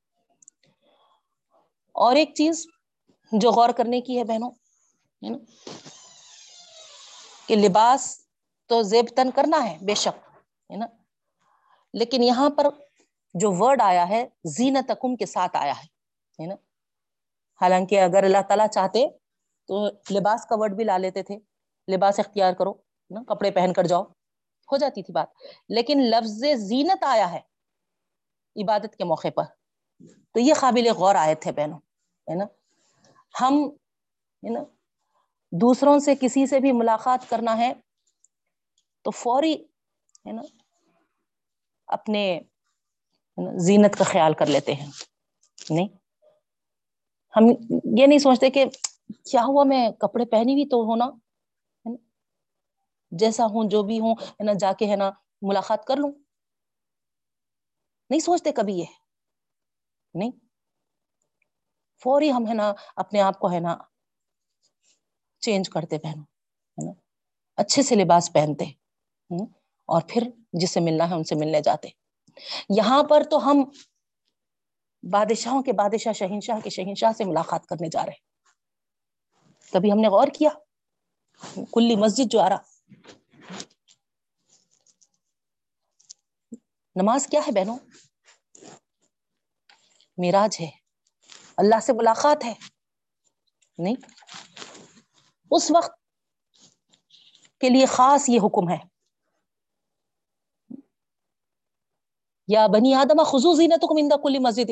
[1.95, 2.65] اور ایک چیز
[3.31, 4.51] جو غور کرنے کی ہے بہنوں
[5.21, 5.37] یعنی
[7.47, 8.25] کہ لباس
[8.69, 10.22] تو زیب تن کرنا ہے، بے شک.
[10.69, 10.85] ہے نا؟
[11.93, 12.65] لیکن یہاں پر
[13.33, 16.55] جو ورڈ آیا ہے زینت کے ساتھ آیا ہے نا؟
[17.61, 19.09] حالانکہ اگر اللہ تعالیٰ چاہتے
[19.67, 21.39] تو لباس کا ورڈ بھی لا لیتے تھے۔
[21.95, 22.73] لباس اختیار کرو
[23.09, 24.03] نا؟ کپڑے پہن کر جاؤ۔
[24.71, 25.27] ہو جاتی تھی بات۔
[25.69, 27.39] لیکن لفظ زینت آیا ہے
[28.63, 29.43] عبادت کے موقع پر۔
[30.31, 31.77] تو یہ قابل غور آئے تھے بہنوں،
[32.29, 32.45] ہے نا؟
[33.41, 33.53] ہم،
[34.43, 34.59] ہے نا؟
[35.51, 37.73] دوسروں سے کسی سے بھی ملاقات کرنا ہے
[39.01, 39.65] تو فوری
[40.25, 40.41] ہے نا،
[41.87, 42.39] اپنے
[43.57, 44.91] زینت کا خیال کر لیتے ہیں۔
[45.69, 45.87] نہیں،
[47.33, 47.43] ہم
[47.99, 48.65] یہ نہیں سوچتے کہ
[49.31, 51.05] کیا ہوا میں کپڑے پہنی ہوئی تو ہونا
[53.11, 55.11] جیسا ہوں، جو بھی ہوں، ہے نا، جا کے ہے نا
[55.41, 56.11] ملاقات کر لوں۔
[58.09, 58.85] نہیں سوچتے کبھی یہ۔
[60.13, 60.31] نہیں،
[62.01, 63.77] فوری ہم ہے نا اپنے آپ کو ہے نا
[65.39, 66.21] چینج کرتے پہنو،
[66.77, 66.91] ہے نا،
[67.55, 68.65] اچھے سے لباس پہنتے
[69.85, 70.21] اور پھر
[70.53, 71.89] جس سے ملنا ہے ان سے ملنے جاتے۔
[72.69, 73.57] یہاں پر تو ہم
[75.11, 78.33] بادشاہوں کے بادشاہ، شہنشاہ کے شہنشاہ سے ملاقات کرنے جا رہے۔
[79.71, 80.49] کبھی ہم نے غور کیا۔
[81.73, 82.57] کلی مسجد جو آ رہا۔
[86.95, 87.77] نماز کیا ہے بہنوں؟
[90.17, 90.69] میراج ہے۔
[91.57, 92.53] اللہ سے ملاقات ہے۔
[93.77, 93.95] نہیں۔
[95.51, 95.91] اس وقت
[97.59, 98.92] کے لیے خاص یہ حکم ہے۔
[102.47, 104.71] یا بنی آدم خصوصی نہ تو مندا کلی مسجد.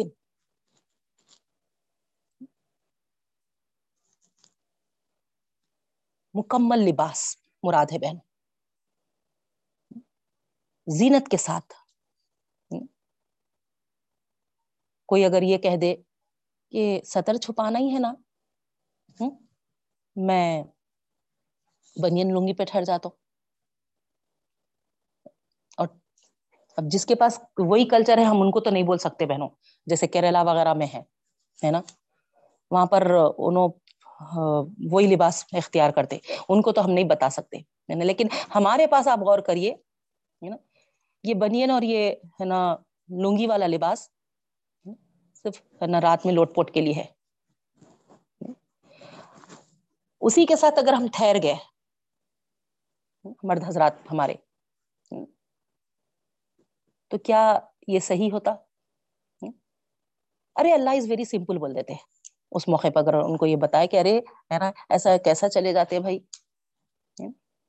[6.36, 7.22] مکمل لباس،
[7.64, 8.18] مراد ہے بہن.
[10.88, 11.74] زینت کے ساتھ.
[15.10, 15.96] کوئی اگر یہ کہہ دے
[16.72, 18.14] کہ سطر چھپانا ہی ہے نا
[20.16, 20.64] میں
[21.96, 23.18] بنین لنگی پہ ٹھہر جاتا ہوں
[25.78, 25.88] اور
[26.78, 29.50] اب جس کے پاس وہی کلچر ہے، ہم ان کو تو نہیں بول سکتے بہنوں،
[29.88, 31.82] جیسے کیرلا وغیرہ میں ہے نا؟
[32.72, 33.08] وہاں پر
[33.38, 33.70] انہوں
[34.92, 36.18] وہی لباس اختیار کرتے،
[36.50, 37.58] ان کو تو ہم نہیں بتا سکتے
[38.04, 39.74] لیکن ہمارے پاس آپ غور کریے
[40.42, 40.56] نا؟
[41.24, 42.76] یہ بنین اور یہ، ہے نا،
[43.10, 44.08] لنگی والا لباس،
[45.44, 47.06] صرف، ہے نا، رات میں لوٹ پوٹ کے لیے ہے۔
[50.22, 51.56] اسی کے ساتھ اگر ہم ٹھہر گئے،
[53.44, 54.36] مرد حضرات ہمارے
[57.12, 58.56] تو کیا یہ صحیح ہوتا؟
[60.56, 61.94] ارے اللہ از ویری سمپل بول دیتے
[62.52, 64.18] اس موقع پہ اگر ان کو یہ بتایا کہ ارے
[64.54, 66.20] ہے نا، ایسا کیسا چلے جاتے بھائی؟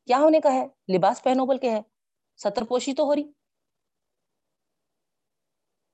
[0.07, 0.67] کیا ہونے کا ہے؟
[0.97, 1.81] لباس پہنو بول کے ہے۔
[2.37, 3.25] ستر پوشی تو ہو رہی۔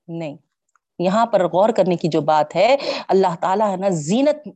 [0.07, 0.37] نہیں۔
[0.99, 2.77] یہاں پر غور کرنے کی جو بات ہے،
[3.07, 4.47] اللہ تعالیٰ ہے نا زینت۔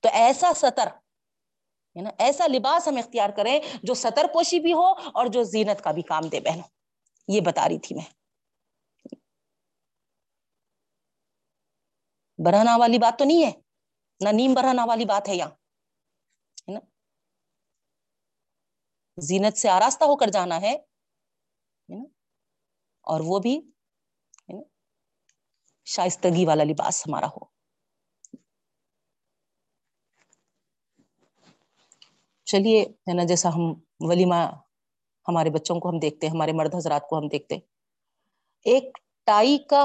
[0.00, 0.88] تو ایسا سطر
[1.94, 5.90] نا، ایسا لباس ہم اختیار کریں جو سطر پوشی بھی ہو اور جو زینت کا
[5.90, 6.60] بھی کام دے بہن
[7.34, 8.10] یہ بتا رہی تھی میں۔
[12.44, 13.52] برہنا والی بات تو نہیں ہے۔
[14.24, 16.80] نہ نیم برہنا والی بات ہے یہاں۔ ہے نا؟
[19.22, 20.76] زینت سے آراستہ ہو کر جانا ہے۔
[23.00, 23.60] اور وہ بھی
[25.84, 27.44] شائستگی والا لباس ہمارا ہو۔
[32.44, 34.69] چلیے، ہے نا، جیسا ہم ولیمہ
[35.26, 37.58] ہمارے بچوں کو ہم دیکھتے ہیں، ہمارے مرد حضرات کو ہم دیکھتے
[38.66, 39.84] ایک ٹائی کا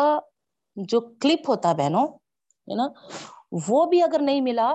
[0.77, 2.07] جو کلپ ہوتا ہے بہنوں،
[2.67, 2.87] ہے نا،
[3.67, 4.69] وہ بھی اگر نہیں ملا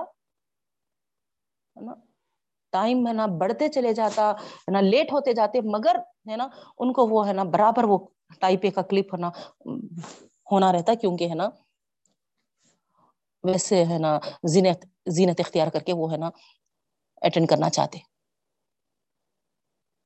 [1.75, 1.93] نا،
[2.73, 5.95] ٹائم ہے نا بڑھتے چلے جاتا، ہے نا، لیٹ ہوتے جاتے، مگر،
[6.29, 6.47] ہے نا،
[6.79, 7.97] ان کو وہ، ہے نا، برابر وہ
[8.39, 9.29] ٹائپے کا کلپ ہونا
[10.51, 11.49] ہونا رہتا، کیونکہ، ہے نا،
[13.43, 16.29] ویسے، ہے نا، زینت زینت اختیار کر کے وہ، ہے نا
[17.21, 18.10] اٹینڈ کرنا چاہتے۔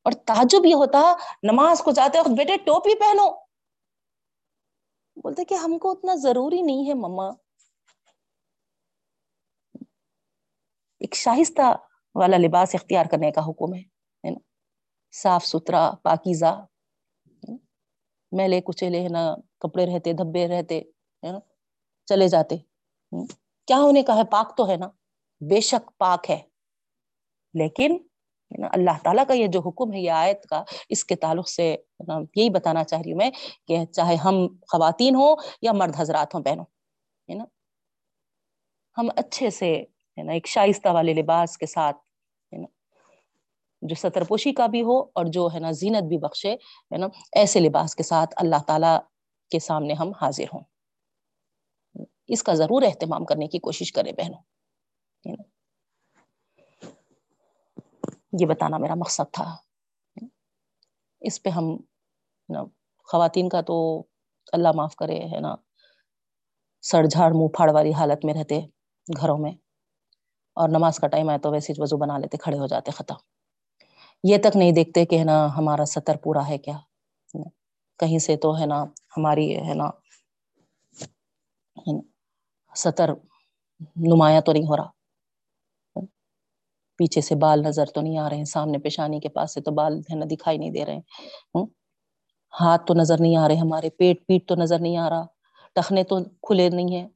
[0.05, 3.31] اور تعجب یہ ہوتا، نماز کو جاتے وقت بیٹے ٹوپی پہنو۔
[5.15, 7.27] بولتے کہ ہم کو اتنا ضروری نہیں ہے مما۔
[10.99, 11.75] ایک شاہستہ
[12.15, 14.39] والا لباس اختیار کرنے کا حکم ہے نا؟
[15.11, 16.65] صاف ستھرا، پاکیزہ۔
[18.31, 20.79] میلے کچیلے ہے نا کپڑے رہتے، دھبے رہتے،
[21.25, 21.39] ہے نا؟
[22.05, 22.57] چلے جاتے۔
[23.67, 24.87] کیا ہونے کا ہے؟ پاک تو ہے نا؟
[25.39, 26.41] بے شک پاک ہے۔
[27.53, 27.97] لیکن
[28.63, 31.75] اللہ تعالیٰ کا یہ جو حکم ہے، یہ آیت کا، اس کے تعلق سے
[32.35, 33.31] یہی بتانا چاہ رہی ہوں میں
[33.67, 36.65] کہ چاہے ہم خواتین ہوں یا مرد حضرات ہوں، بہنوں،
[37.29, 37.43] ہے نا؟
[38.97, 39.73] ہم اچھے سے،
[40.17, 41.97] ہے نا، ایک شائستہ والے لباس کے ساتھ،
[42.53, 42.67] ہے نا،
[43.81, 47.07] جو ستر پوشی کا بھی ہو اور جو، ہے نا، زینت بھی بخشے، ہے نا،
[47.35, 48.97] ایسے لباس کے ساتھ اللہ تعالی
[49.51, 50.63] کے سامنے ہم حاضر ہوں۔
[52.27, 54.41] اس کا ضرور اہتمام کرنے کی کوشش کرے بہنوں
[58.39, 59.45] یہ بتانا میرا مقصد تھا۔
[61.21, 61.75] اس پہ ہم
[63.07, 63.77] خواتین کا تو
[64.53, 65.55] اللہ معاف کرے، ہے نا
[66.83, 68.59] سڑ جھاڑ منہ پھاڑ والی حالت میں رہتے
[69.07, 69.51] گھروں میں،
[70.57, 73.15] اور نماز کا ٹائم آئے تو ویسے وضو بنا لیتے، کھڑے ہو جاتے، ختم۔
[74.23, 76.77] یہ تک نہیں دیکھتے کہ، ہے نا، ہمارا سطر پورا ہے کیا۔
[77.99, 78.83] کہیں سے تو، ہے نا،
[79.17, 79.89] ہماری، ہے نا،
[82.75, 83.09] سطر
[84.11, 84.89] نمایاں تو نہیں ہو رہا۔
[86.97, 89.71] پیچھے سے بال نظر تو نہیں آ رہے ہیں، سامنے پیشانی کے پاس سے تو
[89.71, 90.99] بال ہے نا دکھائی نہیں دے رہے
[92.59, 95.25] ہاتھ تو نظر نہیں آ رہے ہمارے، پیٹ پیٹ تو نظر نہیں آ رہا،
[95.73, 97.07] ٹخنے تو کھلے نہیں ہے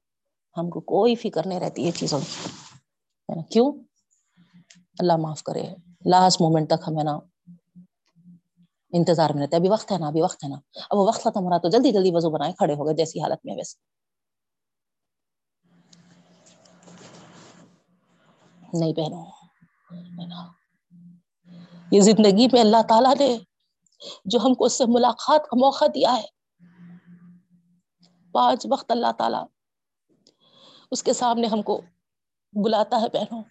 [0.57, 2.19] ہم کو کوئی فکر نہیں رہتی یہ چیزوں
[3.49, 3.71] کیوں؟
[4.99, 5.63] اللہ معاف کرے۔
[6.05, 7.19] لاسٹ مومنٹ تک ہمیں نا
[8.93, 10.55] انتظار میں رہتے ابھی وقت ہے نا، ابھی وقت ہے نا۔
[10.89, 13.21] اب وہ وقت ختم ہو رہا تو جلدی جلدی وضو بنائے، کھڑے ہو گئے جیسی
[13.21, 13.75] حالت میں ویسے۔
[18.79, 19.38] نہیں پہنو۔
[21.91, 23.37] یہ زندگی میں اللہ تعالی نے
[24.25, 26.27] جو ہم کو اس سے ملاقات کا موقع دیا ہے۔
[28.31, 29.37] پانچ وقت اللہ تعالی
[30.91, 31.81] اس کے سامنے ہم کو
[32.53, 33.43] بلاتا ہے پہنوں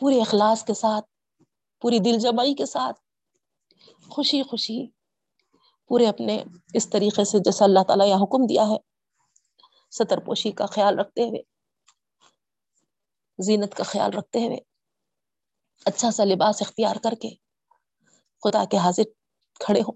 [0.00, 1.06] پورے اخلاص کے ساتھ،
[1.80, 3.00] پوری دل جمعی کے ساتھ،
[4.10, 4.86] خوشی خوشی،
[5.88, 8.76] پورے اپنے اس طریقے سے جیسا اللہ تعالی یہ حکم دیا ہے،
[9.90, 11.42] ستر پوشی کا خیال رکھتے ہوئے،
[13.38, 14.71] زینت کا خیال رکھتے ہوئے۔
[15.86, 17.28] اچھا سا لباس اختیار کر کے
[18.42, 19.02] خدا کے حاضر
[19.60, 19.92] کھڑے ہو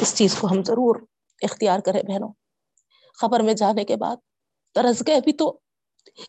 [0.00, 0.96] اس چیز کو ہم ضرور
[1.42, 2.32] اختیار کریں بہنوں۔
[3.14, 4.16] خبر میں جانے کے بعد
[4.74, 5.58] ترس گئے بھی تو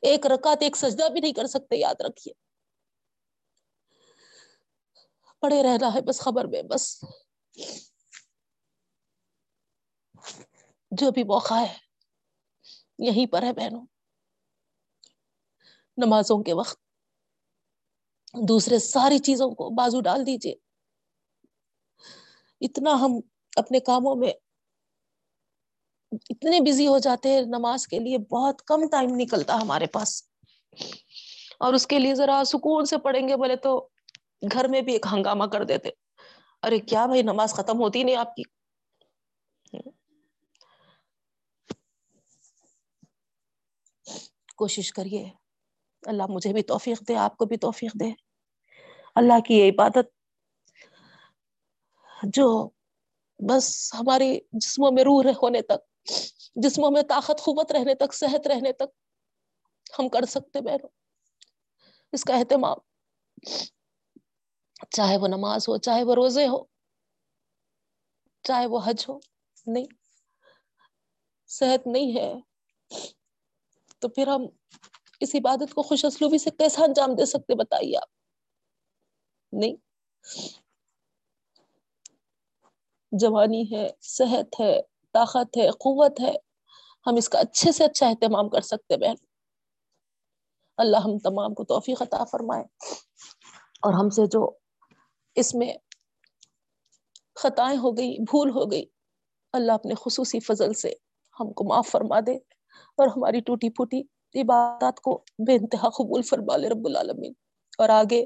[0.01, 2.33] ایک رکعت، ایک سجدہ بھی نہیں کر سکتے، یاد رکھیے۔
[5.39, 7.03] پڑے رہنا ہے بس خبر میں، بس۔
[10.91, 11.73] جو بھی موقع ہے،
[12.99, 13.85] یہیں پر ہے بہنوں۔
[15.97, 16.79] نمازوں کے وقت
[18.47, 20.55] دوسرے ساری چیزوں کو بازو ڈال دیجیے
[22.61, 23.19] اتنا ہم
[23.55, 24.31] اپنے کاموں میں
[26.29, 30.23] اتنے بزی ہو جاتے ہیں، نماز کے لیے بہت کم ٹائم نکلتا ہمارے پاس۔
[31.59, 33.87] اور اس کے لیے ذرا سکون سے پڑھیں گے بولے تو
[34.53, 35.89] گھر میں بھی ایک ہنگامہ کر دیتے۔
[36.63, 38.43] ارے کیا بھائی، نماز ختم ہوتی نہیں آپ کی۔
[44.55, 45.44] کوشش کریے۔
[46.05, 48.11] اللہ مجھے بھی توفیق دے، آپ کو بھی توفیق دے۔
[49.15, 50.05] اللہ کی یہ عبادت
[52.23, 52.69] جو
[53.49, 56.09] بس ہماری جسموں میں روح ہونے تک،
[56.55, 58.89] جسموں میں طاقت خوبت رہنے تک، صحت رہنے تک
[59.99, 60.89] ہم کر سکتے بہنوں
[62.11, 62.77] اس کا اہتمام
[64.89, 66.63] چاہے وہ نماز ہو، چاہے وہ روزے ہو،
[68.41, 69.19] چاہے وہ حج ہو،
[69.65, 69.85] نہیں۔
[71.47, 72.33] صحت نہیں ہے
[73.99, 74.45] تو پھر ہم
[75.19, 78.09] اس عبادت کو خوش اسلوبی سے کیسا انجام دے سکتے بتائیے آپ؟
[79.51, 79.75] نہیں۔
[83.11, 84.81] جوانی ہے، صحت ہے،
[85.13, 86.33] طاقت ہے، قوت ہے۔
[87.07, 89.15] ہم اس کا اچھے سے اچھا اہتمام کر سکتے بہن۔
[90.77, 92.63] اللہ ہم تمام کو توفیق عطا فرمائے۔
[93.81, 94.51] اور ہم سے جو
[95.35, 95.73] اس میں
[97.35, 98.85] خطائیں ہو گئی بھول ہو گئی
[99.53, 100.93] اللہ اپنے خصوصی فضل سے
[101.39, 102.35] ہم کو معاف فرما دے
[102.97, 104.01] اور ہماری ٹوٹی پھوٹی
[104.35, 107.33] عبادات کو بے انتہا قبول فرما لے رب العالمین۔
[107.77, 108.25] اور آگے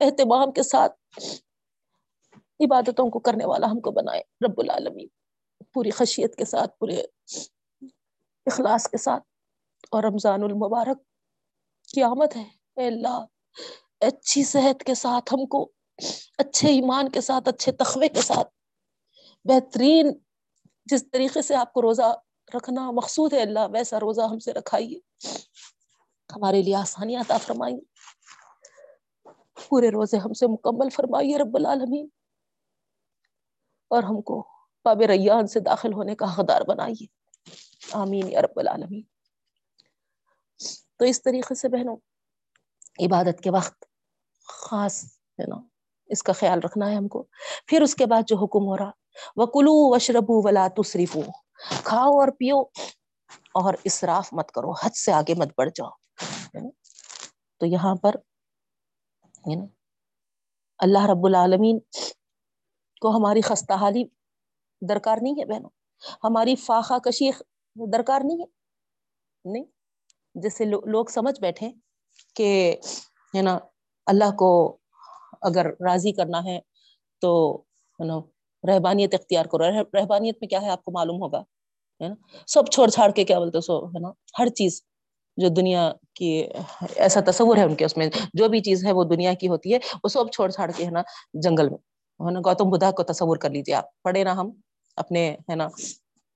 [0.00, 0.92] اہتمام کے ساتھ
[2.60, 5.06] عبادتوں کو کرنے والا ہم کو بنائے رب العالمین۔
[5.72, 7.02] پوری خشیت کے ساتھ، پورے
[8.46, 9.22] اخلاص کے ساتھ۔
[9.90, 10.98] اور رمضان المبارک
[11.94, 13.24] کی آمد ہے۔ اے اللہ،
[14.00, 15.72] اچھی صحت کے ساتھ ہم کو،
[16.38, 18.48] اچھے ایمان کے ساتھ، اچھے تخوے کے ساتھ۔
[19.44, 20.12] بہترین
[20.84, 22.16] جس طریقے سے آپ کو روزہ
[22.54, 24.98] رکھنا، مقصود ہے اللہ، ویسا روزہ ہم سے رکھائیے۔
[26.36, 27.80] ہمارے لیے آسانیاں عطا فرمائیے۔
[29.68, 32.08] پورے روزے ہم سے مکمل فرمائیے رب العالمین۔
[33.88, 34.48] اور ہم کو
[34.82, 37.06] پاب ریان سے داخل ہونے کا حقدار بنائیے۔
[37.92, 39.02] آمین یا رب العالمین۔
[40.98, 41.96] تو اس طریقے سے بہنوں،
[43.06, 43.84] عبادت کے وقت
[44.48, 45.04] خاص
[45.38, 45.56] ہے نا،
[46.06, 47.26] اس کا خیال رکھنا ہے ہم کو۔
[47.66, 48.90] پھر اس کے بعد جو حکم ہو رہا
[49.36, 51.20] وہ کلو وشربو ولا تصریفو
[51.68, 52.60] کھاؤ اور پیو
[53.54, 55.90] اور اسراف مت کرو، حد سے آگے مت بڑھ جاؤ۔
[57.58, 58.14] تو یہاں پر
[60.78, 61.78] اللہ رب العالمین
[63.00, 64.04] کو ہماری خستہ حالی
[64.88, 65.70] درکار نہیں ہے بہنوں؟
[66.24, 67.30] ہماری فاقہ کشی
[67.92, 68.44] درکار نہیں ہے؟
[69.44, 69.64] نہیں۔
[70.34, 71.70] جیسے لوگ سمجھ بیٹھے
[72.34, 72.76] کہ،
[73.36, 73.58] ہے نا،
[74.06, 74.78] اللہ کو
[75.42, 76.60] اگر راضی کرنا ہے
[77.20, 77.62] تو
[77.98, 78.14] نا
[78.68, 81.40] رہبانیت اختیار کرو۔ رہبانیت میں کیا ہے آپ کو معلوم ہوگا،
[82.00, 82.14] ہے نا؟
[82.46, 84.82] سب چھوڑ چھاڑ کے کیا بولتے سو، ہے نا؟ ہر چیز
[85.36, 86.48] جو دنیا کی
[86.96, 89.72] ایسا تصور ہے ان کے اس میں، جو بھی چیز ہے وہ دنیا کی ہوتی
[89.74, 91.02] ہے، وہ سب چھوڑ چھاڑ کے، ہے نا،
[91.34, 91.78] جنگل میں۔
[92.20, 94.50] نا؟ گوتم بدھا کو تصور کر لیجیے آپ۔ پڑھے نا ہم
[94.96, 95.68] اپنے، ہے نا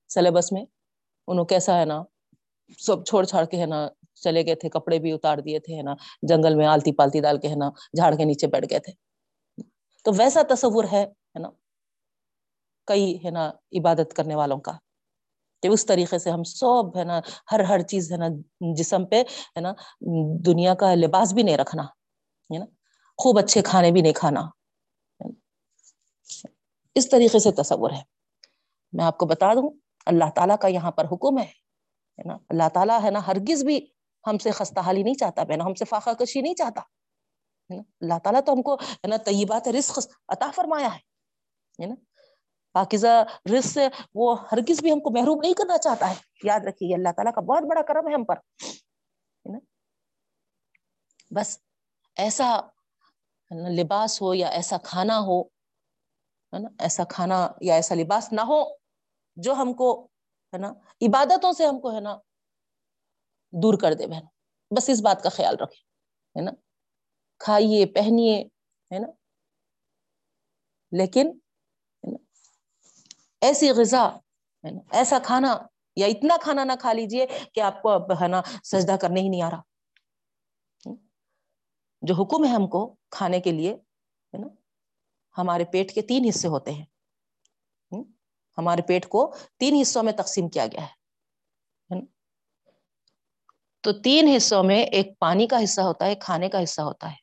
[0.09, 0.64] سلیبس میں۔
[1.29, 2.03] انہوں کیسا، ہے نا،
[2.79, 5.83] سب چھوڑ چھاڑ کے، ہے نا، چلے گئے تھے، کپڑے بھی اتار دیے تھے، ہے
[5.83, 8.93] نا، جنگل میں آلتی پالتی ڈال کے، ہے نا، جھاڑ کے نیچے بیٹھ گئے تھے۔
[10.05, 11.05] تو ویسا تصور ہے
[11.41, 11.49] نا
[12.87, 14.72] کئی ہے نا عبادت کرنے والوں کا۔
[15.62, 17.20] کہ اس طریقے سے ہم سب ہے نا
[17.53, 18.26] ہر ہر چیز ہے نا
[18.76, 19.72] جسم پہ ہے نا
[20.47, 22.64] دنیا کا لباس بھی نہیں رکھنا، ہے نا،
[23.18, 24.41] خوب اچھے کھانے بھی نہیں کھانا۔
[26.95, 28.03] اس طریقے سے تصور ہے۔
[28.93, 29.70] میں آپ کو بتا دوں،
[30.07, 31.53] اللہ تعالیٰ کا یہاں پر حکم ہے
[32.24, 33.87] نا، اللہ تعالیٰ ہے نا ہرگز بھی
[34.26, 36.80] ہم سے خستہ حالی نہیں چاہتا بہنا ہم سے فاقہ کشی نہیں چاہتا
[38.01, 41.95] اللہ تعالیٰ تو ہم کو ہے نا طیبات رزق عطا فرمایا ہے نا۔
[42.75, 46.14] پاکیزہ رزق سے وہ ہرگز بھی ہم کو محروم نہیں کرنا چاہتا ہے۔
[46.45, 48.35] یاد رکھیے اللہ تعالیٰ کا بہت بڑا کرم ہے ہم پر۔
[51.31, 51.59] بس
[52.16, 52.61] ایسا
[53.81, 58.64] لباس ہو یا ایسا کھانا ہو، ہے نا؟ ایسا کھانا یا ایسا لباس نہ ہو
[59.37, 60.05] جو ہم کو،
[60.53, 60.68] ہے نا،
[61.03, 62.18] عبادتوں سے ہم کو، ہے نا،
[63.53, 64.22] دور کر دے بہن۔
[64.77, 65.81] بس اس بات کا خیال رکھے
[66.41, 66.51] ہے نا؟
[67.39, 68.45] کھائیے، پہنیے،
[68.95, 69.07] ہے نا؟
[70.93, 71.39] لیکن
[73.45, 74.09] ایسی غذا
[74.65, 75.59] ہے نا ایسا کھانا
[75.97, 79.29] یا اتنا کھانا نہ کھا لیجیے کہ آپ کو اب ہے نا سجدہ کرنے ہی
[79.29, 79.63] نہیں آ رہا۔
[82.03, 84.47] جو حکم ہے ہم کو کھانے کے لیے، ہے نا،
[85.39, 86.85] ہمارے پیٹ کے تین حصے ہوتے ہیں۔
[88.59, 91.05] ہمارے پیٹ کو تین حصوں میں تقسیم کیا گیا ہے۔
[93.81, 97.13] تو تین حصوں میں ایک پانی کا حصہ ہوتا ہے، ایک کھانے کا حصہ ہوتا
[97.13, 97.17] ہے۔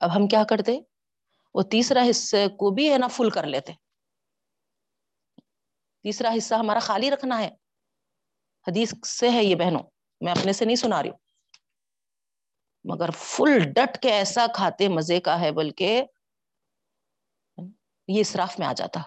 [0.00, 0.80] اب ہم کیا کرتے،
[1.54, 3.72] وہ تیسرا حصے کو بھی ہے نا فل کر لیتے۔
[6.04, 7.50] تیسرا حصہ ہمارا خالی رکھنا ہے۔
[8.68, 9.82] حدیث سے ہے یہ بہنوں،
[10.20, 11.16] میں اپنے سے نہیں سنا رہی ہوں۔
[12.84, 16.02] مگر فل ڈٹ کے ایسا کھاتے مزے کا ہے، بلکہ
[18.08, 19.00] یہ اسراف میں آ جاتا۔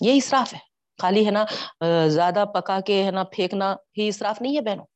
[0.00, 0.58] یہ اسراف ہے۔
[1.00, 1.44] خالی ہے نا
[2.08, 4.86] زیادہ پکا کے ہے نا، پھینکنا ہی اسراف نہیں ہے بہنوں۔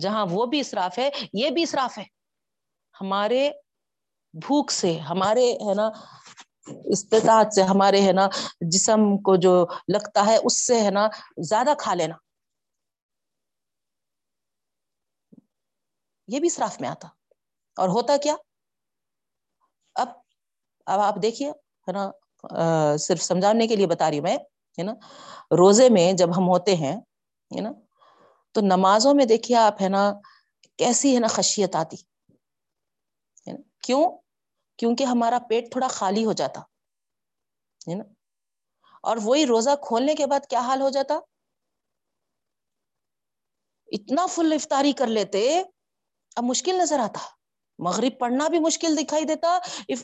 [0.00, 2.04] جہاں وہ بھی اسراف ہے، یہ بھی اسراف ہے۔
[3.00, 3.50] ہمارے
[4.32, 5.90] بھوک سے، ہمارے ہے نا
[6.66, 8.28] استطاعت سے ہمارے ہے نا
[8.60, 11.08] جسم کو جو لگتا ہے اس سے ہے نا
[11.38, 12.14] زیادہ کھا لینا۔
[16.28, 17.08] یہ بھی صراف میں آتا۔
[17.76, 18.36] اور ہوتا کیا؟
[19.94, 20.08] اب
[20.86, 22.10] اب آپ دیکھیے، ہے نا
[22.96, 24.36] صرف سمجھانے کے لیے بتا رہی ہوں میں،
[24.78, 24.92] ہے نا،
[25.58, 26.96] روزے میں جب ہم ہوتے ہیں،
[27.56, 27.72] ہے نا،
[28.52, 30.12] تو نمازوں میں دیکھیے آپ، ہے نا،
[30.76, 31.96] کیسی، ہے نا، خشیت آتی۔
[33.80, 34.21] کیوں؟
[34.78, 36.60] کیونکہ ہمارا پیٹ تھوڑا خالی ہو جاتا،
[37.88, 38.04] ہے نا؟
[39.02, 41.18] اور وہی روزہ کھولنے کے بعد کیا حال ہو جاتا؟
[43.88, 45.62] اتنا فل افطاری کر لیتے،
[46.36, 47.20] اب مشکل نظر آتا۔
[47.78, 49.56] مغرب پڑھنا بھی مشکل دکھائی دیتا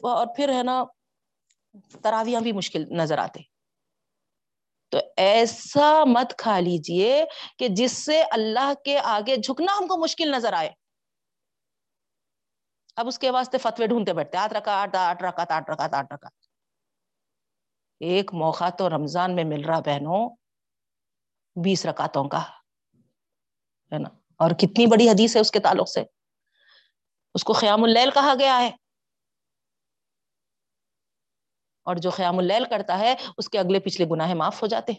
[0.03, 0.83] اور پھر، ہے نا،
[2.03, 3.41] تراویاں بھی مشکل نظر آتے۔
[4.93, 7.25] تو ایسا مت کھا لیجیے
[7.59, 10.71] کہ جس سے اللہ کے آگے جھکنا ہم کو مشکل نظر آئے۔
[12.99, 16.13] اب اس کے واسطے فتوے ڈھونڈتے بیٹھتے آٹھ رکھا آٹھ آٹھ رکھا آٹھ رکھا آٹھ
[16.13, 16.29] رکھا
[18.01, 20.37] ایک موقع تو رمضان میں مل رہا بہنوں،
[21.65, 22.43] بیس رکاتوں کا،
[23.93, 26.03] ہے نا؟ اور کتنی بڑی حدیث ہے اس کے تعلق سے۔
[27.35, 28.71] اس کو خیام اللیل کہا گیا ہے۔
[31.87, 34.93] اور جو خیام اللیل کرتا ہے، اس کے اگلے پچھلے گناہ معاف ہو جاتے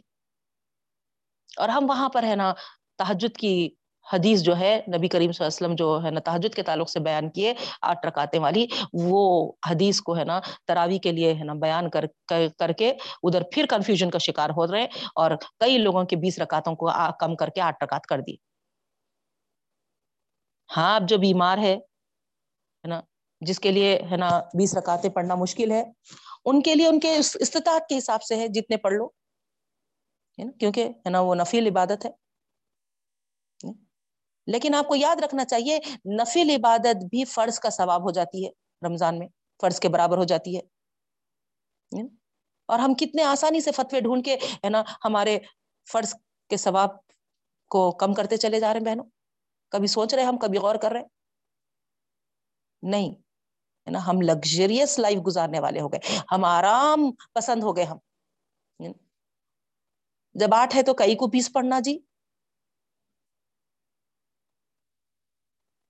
[1.58, 2.54] اور ہم وہاں پر ہے نا
[2.98, 3.70] تحجد کی
[4.10, 6.90] حدیث جو ہے نبی کریم صلی اللہ علیہ وسلم جو ہے نا تحجد کے تعلق
[6.90, 8.66] سے بیان کیے آٹھ رکاتے والی،
[9.04, 9.22] وہ
[9.70, 12.06] حدیث کو ہے نا تراوی کے لیے ہے نا بیان کر
[12.60, 12.90] کر کے
[13.24, 16.90] ادھر پھر کنفیوژن کا شکار ہو رہے ہیں اور کئی لوگوں کے بیس رکاتوں کو
[17.20, 18.36] کم کر کے آٹھ رکات کر دی۔
[20.70, 21.78] ہاں اب جو بیمار ہے
[22.84, 23.00] نا،
[23.42, 25.84] جس کے لیے ہے نا بیس رکاتے پڑھنا مشکل ہے،
[26.46, 29.08] ان کے لیے ان کے استطاعت کے حساب سے ہے جتنے پڑھ لو
[30.60, 32.12] کیونکہ ہے نا وہ نفیل عبادت ہے۔
[34.52, 35.80] لیکن آپ کو یاد رکھنا چاہیے،
[36.22, 38.52] نفل عبادت بھی فرض کا ثواب ہو جاتی ہے
[38.88, 39.28] رمضان میں،
[39.62, 40.62] فرض کے برابر ہو جاتی ہے۔
[41.98, 42.10] یعنی،
[42.66, 45.40] اور ہم کتنے آسانی سے فتوے ڈھونڈ کے، ہے نا، ہمارے
[45.92, 46.14] فرض
[46.50, 46.90] کے ثواب
[47.68, 49.06] کو کم کرتے چلے جا رہے ہیں بہنوں۔
[49.70, 51.02] کبھی سوچ رہے ہم، کبھی غور کر رہے
[52.82, 53.10] نہیں،
[53.86, 57.98] ہے نا، ہم لگژریس لائف گزارنے والے ہو گئے۔ ہم آرام پسند ہو گئے ہم۔
[58.80, 58.94] یعنی،
[60.34, 62.00] جب آٹھ ہے تو کئی کو پیس پڑنا جی۔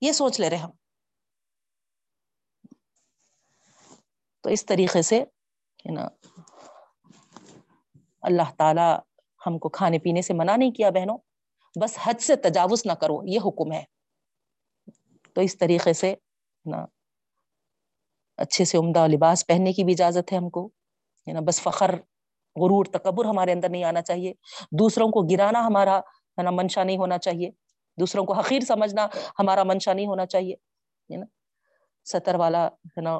[0.00, 0.70] یہ سوچ لے رہے ہم۔
[4.40, 5.24] تو اس طریقے سے
[5.84, 6.08] نا،
[8.22, 8.98] اللہ تعالی
[9.46, 11.18] ہم کو کھانے پینے سے منع نہیں کیا بہنوں۔
[11.82, 13.84] بس حد سے تجاوز نہ کرو، یہ حکم ہے۔
[15.34, 16.14] تو اس طریقے سے
[16.64, 16.86] نا،
[18.36, 20.66] اچھے سے عمدہ لباس پہننے کی بھی اجازت ہے ہم کو۔
[21.28, 21.94] ہے نا، بس فخر،
[22.56, 24.32] غرور، تکبر ہمارے اندر نہیں آنا چاہیے۔
[24.78, 27.50] دوسروں کو گرانا ہمارا، ہے نا، منشا نہیں ہونا چاہیے۔
[27.98, 29.06] دوسروں کو حقیر سمجھنا
[29.38, 30.54] ہمارا منشا نہیں ہونا چاہیے،
[31.12, 31.26] ہے نا؟
[32.04, 33.18] سطر والا، ہے نا؟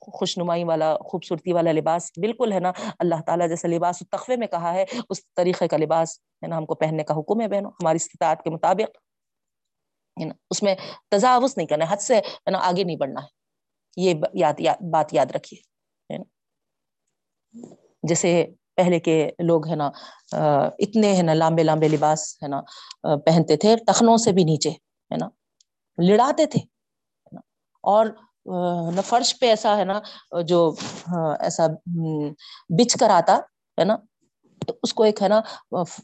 [0.00, 4.46] خوش نمائی والا، خوبصورتی والا لباس بالکل، ہے نا؟ اللہ تعالیٰ جیسے لباس تخوے میں
[4.46, 7.70] کہا ہے، اس طریقے کا لباس، ہے نا؟ ہم کو پہننے کا حکم ہے بہنوں،
[7.70, 8.96] ہماری استطاعت کے مطابق،
[10.20, 10.74] ہے نا؟ اس میں
[11.10, 13.26] تجاوز نہیں کرنا، حد سے، ہے نا؟ آگے نہیں بڑھنا ہے۔
[13.96, 15.72] یہ یاد یاد بات یاد رکھیے
[18.08, 18.46] جیسے
[18.78, 19.90] پہلے کے لوگ ہے نا
[20.78, 22.60] اتنے ہے نا لامبے لامبے لباس ہے نا
[23.16, 25.28] پہنتے تھے ٹخنوں سے بھی نیچے ہے نا
[25.98, 26.60] لڑاتے تھے
[27.84, 28.06] اور
[29.04, 30.00] فرش پہ ایسا ہے نا
[30.42, 30.60] جو
[31.40, 31.66] ایسا
[32.70, 33.36] بچھ کر آتا
[33.78, 33.96] ہے نا
[34.82, 35.40] اس کو ایک ہے نا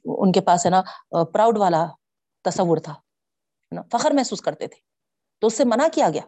[0.04, 0.82] ان کے پاس ہے نا
[1.24, 1.86] پراؤڈ والا
[2.44, 2.94] تصور تھا
[3.92, 4.80] فخر محسوس کرتے تھے
[5.42, 6.22] تو اس سے منع کیا گیا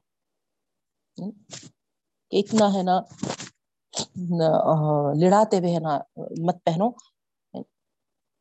[2.32, 3.01] اتنا ہے نا
[5.20, 5.98] لڑاتے ہوئے ہے نا،
[6.46, 6.90] مت پہنو،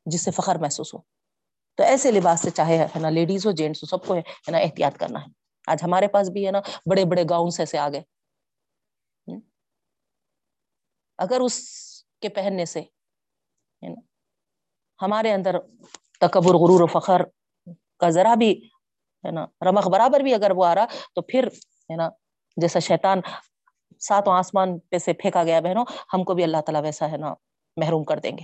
[0.05, 0.99] جس سے فخر محسوس ہو۔
[1.75, 4.57] تو ایسے لباس سے چاہے ہے نا لیڈیز ہو جینٹس ہو، سب کو ہے نا
[4.57, 5.27] احتیاط کرنا ہے۔
[5.67, 8.01] آج ہمارے پاس بھی ہے نا، بڑے بڑے گاؤنس ایسے آ گئے۔
[11.17, 11.55] اگر اس
[12.21, 12.81] کے پہننے سے
[15.01, 15.55] ہمارے اندر
[16.19, 17.21] تکبر، غرور و فخر
[17.99, 18.51] کا ذرا بھی،
[19.25, 20.85] ہے نا، رمق برابر بھی اگر وہ آ رہا،
[21.15, 21.47] تو پھر،
[21.89, 22.09] ہے نا،
[22.57, 23.21] جیسا شیطان
[23.99, 27.33] ساتوں آسمان پہ سے پھینکا گیا بہنوں، ہم کو بھی اللہ تعالیٰ ویسا ہے نا
[27.77, 28.43] محروم کر دیں گے۔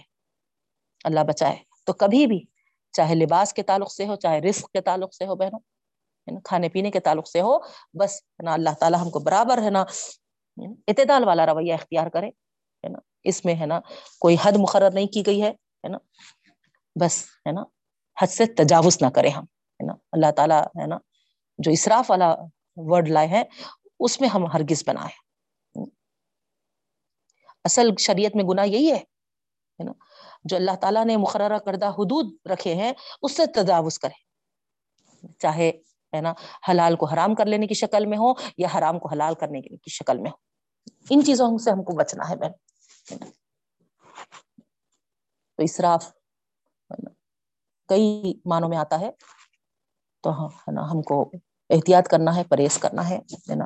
[1.03, 2.43] اللہ بچائے۔ تو کبھی بھی
[2.91, 5.59] چاہے لباس کے تعلق سے ہو، چاہے رزق کے تعلق سے ہو بہنوں
[6.43, 7.57] کھانے پینے کے تعلق سے ہو،
[7.93, 9.85] بس ہے نا، اللہ تعالیٰ ہم کو برابر ہے نا
[10.87, 13.79] اعتدال والا رویہ اختیار کرے۔ ہے نا، اس میں ہے نا
[14.19, 15.53] کوئی حد مقرر نہیں کی گئی ہے
[15.87, 15.97] نا۔
[16.99, 17.63] بس ہے نا،
[18.21, 20.97] حد سے تجاوز نہ کرے ہم، ہے نا۔ اللہ تعالیٰ ہے نا،
[21.57, 22.35] جو اسراف والا
[22.75, 23.43] ورڈ لائے ہیں،
[23.99, 25.25] اس میں ہم ہرگز بنائے
[27.65, 29.03] اصل شریعت میں گناہ یہی ہے
[29.83, 29.91] نا؟
[30.43, 34.25] جو اللہ تعالیٰ نے مقررہ کردہ حدود رکھے ہیں، اس سے تجاوز کرے
[35.39, 35.69] چاہے،
[36.15, 36.33] ہے نا،
[36.69, 39.89] حلال کو حرام کر لینے کی شکل میں ہو یا حرام کو حلال کرنے کی
[39.89, 40.35] شکل میں ہو۔
[41.09, 42.51] ان چیزوں سے ہم کو بچنا ہے، بہن۔
[45.57, 46.11] تو اسراف
[47.87, 49.11] کئی معنوں میں آتا ہے۔
[50.21, 51.31] تو ہاں، ہے نا، ہم کو
[51.69, 53.19] احتیاط کرنا ہے، پرہیز کرنا ہے
[53.55, 53.65] نا،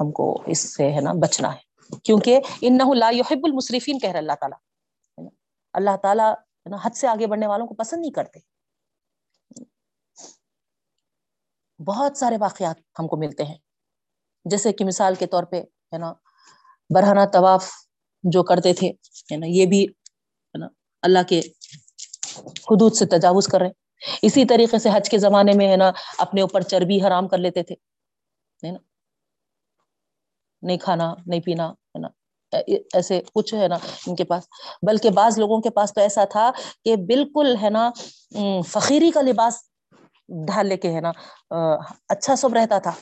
[0.00, 1.73] ہم کو اس سے، ہے نا، بچنا ہے۔
[2.04, 4.58] کیونکہ ان لا يحب المصرفین کہہ رہے اللہ تعالیٰ
[5.72, 6.34] اللہ تعالیٰ
[6.84, 8.40] حد سے آگے بڑھنے والوں کو پسند نہیں کرتے۔
[11.86, 13.58] بہت سارے واقعات ہم کو ملتے ہیں۔
[14.44, 16.12] جیسے کہ مثال کے طور پہ، ہے نا،
[16.94, 17.70] برہنہ طواف
[18.22, 18.88] جو کرتے تھے،
[19.32, 20.66] ہے نا، یہ بھی، ہے نا،
[21.02, 21.40] اللہ کے
[22.48, 23.74] حدود سے تجاوز کر رہے ہیں۔
[24.22, 27.62] اسی طریقے سے حج کے زمانے میں، ہے نا، اپنے اوپر چربی حرام کر لیتے
[27.62, 27.74] تھے
[28.70, 28.78] نا
[30.64, 32.08] نہیں کھانا، نہیں پینا، ہے نا؟
[32.94, 33.74] ایسے کچھ ہے نا
[34.06, 34.44] ان کے پاس۔
[34.82, 36.50] بلکہ بعض لوگوں کے پاس تو ایسا تھا
[36.84, 37.90] کہ بالکل ہے نا
[38.66, 39.58] فقیری کا لباس
[40.28, 41.12] ڈھال لے کے ہے نا
[42.08, 42.92] اچھا سب رہتا تھا۔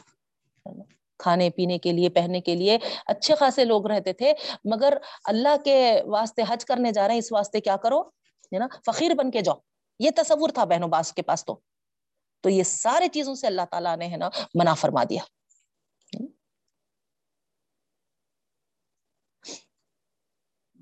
[1.19, 4.33] کھانے پینے کے لیے، پہننے کے لیے اچھے خاصے لوگ رہتے تھے۔
[4.65, 4.93] مگر
[5.25, 9.15] اللہ کے واسطے حج کرنے جا رہے ہیں، اس واسطے کیا کرو؟ ہے نا، فقیر
[9.15, 9.57] بن کے جاؤ۔
[9.99, 11.59] یہ تصور تھا بہنوں باس کے پاس تو۔
[12.41, 15.23] تو یہ سارے چیزوں سے اللہ تعالیٰ نے ہے نا منع فرما دیا۔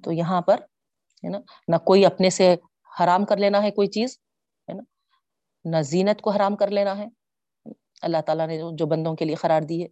[0.04, 0.60] تو یہاں پر،
[1.24, 1.38] ہے نا،
[1.68, 2.54] نہ کوئی اپنے سے
[3.00, 4.18] حرام کر لینا ہے کوئی چیز،
[4.68, 4.82] ہے نا،
[5.64, 7.06] نہ زینت کو حرام کر لینا ہے۔
[8.02, 9.88] اللہ تعالیٰ نے جو بندوں کے لیے قرار دی ہے۔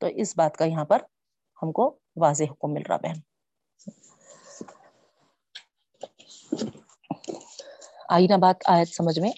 [0.00, 1.02] تو اس بات کا یہاں پر
[1.62, 3.20] ہم کو واضح حکم مل رہا بہن۔
[8.08, 9.32] آئی نا بات آیت سمجھ میں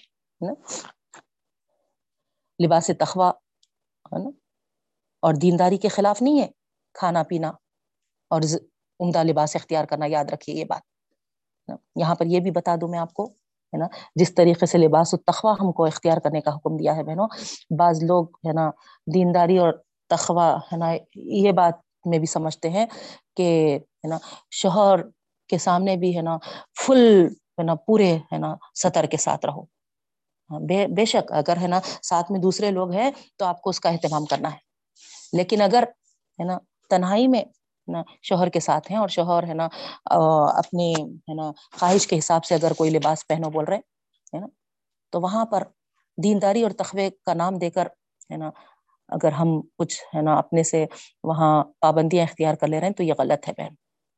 [2.59, 3.29] لباس تخوا
[4.11, 4.29] ہے نا،
[5.23, 6.47] اور دینداری کے خلاف نہیں ہے،
[6.93, 7.49] کھانا پینا
[8.31, 8.41] اور
[8.99, 10.81] عمدہ لباس اختیار کرنا، یاد رکھیے یہ بات۔
[11.95, 13.25] یہاں پر یہ بھی بتا دوں میں آپ کو،
[13.73, 13.85] ہے نا،
[14.15, 17.27] جس طریقے سے لباس التخوا ہم کو اختیار کرنے کا حکم دیا ہے بہنوں،
[17.79, 18.69] بعض لوگ، ہے نا،
[19.13, 19.73] دینداری اور
[20.09, 21.73] تخوا ہے نا، یہ بات
[22.05, 22.85] میں بھی سمجھتے ہیں
[23.37, 24.17] کہ، ہے نا،
[24.51, 24.99] شوہر
[25.47, 26.37] کے سامنے بھی، ہے نا،
[26.85, 29.61] فل، ہے نا، پورے، ہے نا، سطر کے ساتھ رہو۔
[30.49, 33.69] ہاں، بے بے شک، اگر، ہے نا، ساتھ میں دوسرے لوگ ہیں تو آپ کو
[33.69, 34.57] اس کا اہتمام کرنا ہے۔
[35.33, 35.83] لیکن اگر،
[36.39, 36.57] ہے نا،
[36.89, 37.43] تنہائی میں
[37.87, 39.67] نا شوہر کے ساتھ ہیں اور شوہر ہے نا
[40.57, 43.77] اپنی ہے نا خواہش کے حساب سے اگر کوئی لباس پہنو بول رہے،
[44.33, 44.47] ہے نا؟
[45.11, 45.63] تو وہاں پر
[46.23, 47.85] دینداری اور تخوے کا نام دے کر،
[48.31, 48.49] ہے نا،
[49.09, 50.85] اگر ہم کچھ، ہے نا، اپنے سے
[51.23, 53.73] وہاں پابندیاں اختیار کر لے رہے ہیں تو یہ غلط ہے بہن۔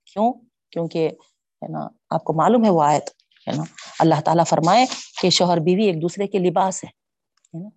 [0.05, 0.33] کیوں؟
[0.71, 1.09] کیونکہ،
[1.61, 3.09] ہے نا، آپ کو معلوم ہے وہ آیت،
[3.47, 3.63] ہے نا،
[3.99, 4.85] اللہ تعالیٰ فرمائے
[5.21, 6.89] کہ شوہر بیوی ایک دوسرے کے لباس ہے
[7.59, 7.69] نا؟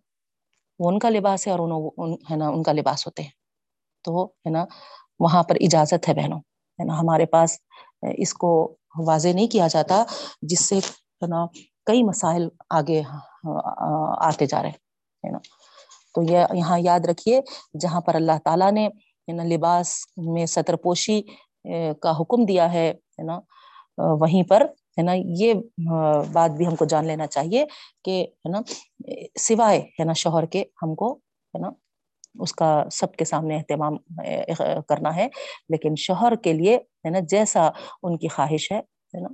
[0.79, 1.61] وہ ان کا لباس ہے اور
[2.31, 3.31] ہے نا، ان کا لباس ہوتے ہیں۔
[4.05, 4.65] تو، ہے نا
[5.21, 6.39] وہاں پر اجازت ہے بہنوں،
[6.79, 7.59] ہے نا؟ ہمارے پاس
[8.19, 8.51] اس کو
[9.07, 10.03] واضح نہیں کیا جاتا
[10.51, 10.79] جس سے،
[11.23, 11.45] ہے نا،
[11.87, 13.03] کئی مسائل آگے
[14.29, 14.71] آتے جا رہے
[15.25, 15.39] ہیں نا؟
[16.15, 17.41] تو یہ یہاں یاد رکھیے،
[17.81, 18.89] جہاں پر اللہ تعالیٰ نے
[19.29, 19.95] نا، لباس
[20.27, 21.21] میں سطر پوشی
[22.03, 22.93] کا حکم دیا ہے
[23.25, 23.39] نا؟
[24.21, 24.63] وہیں پر،
[24.99, 25.55] ہے نا، یہ
[26.33, 27.65] بات بھی ہم کو جان لینا چاہیے
[28.05, 28.61] کہ، ہے نا
[29.41, 31.13] سوائے، ہے نا، شوہر کے ہم کو،
[31.55, 31.71] ہے نا
[32.39, 33.97] اس کا سب کے سامنے اہتمام
[34.89, 35.29] کرنا ہے۔
[35.69, 37.69] لیکن شوہر کے لیے، ہے نا، جیسا
[38.03, 38.81] ان کی خواہش ہے
[39.21, 39.29] نا،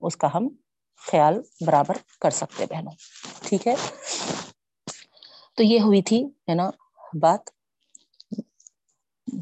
[0.00, 0.48] اس کا ہم
[1.10, 2.92] خیال برابر کر سکتے بہنوں۔
[3.42, 3.74] ٹھیک ہے؟
[5.56, 6.70] تو یہ ہوئی تھی، ہے نا،
[7.20, 7.50] بات۔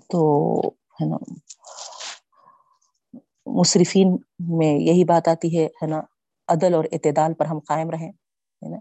[0.09, 1.16] تو، ہے نا،
[3.47, 6.01] مصرفین میں یہی بات آتی ہے ہے نا،
[6.49, 8.76] عدل اور اعتدال پر ہم قائم رہیں، ہے نا۔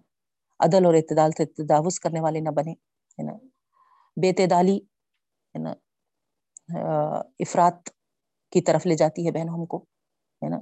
[0.60, 3.34] عدل اور اعتدال سے تجاوز کرنے والے نہ بنے ہے نا۔
[4.18, 5.74] بے تعدالی، ہے نا
[7.40, 7.90] افراد
[8.54, 9.78] کی طرف لے جاتی ہے بہن ہم کو،
[10.42, 10.58] ہے نا،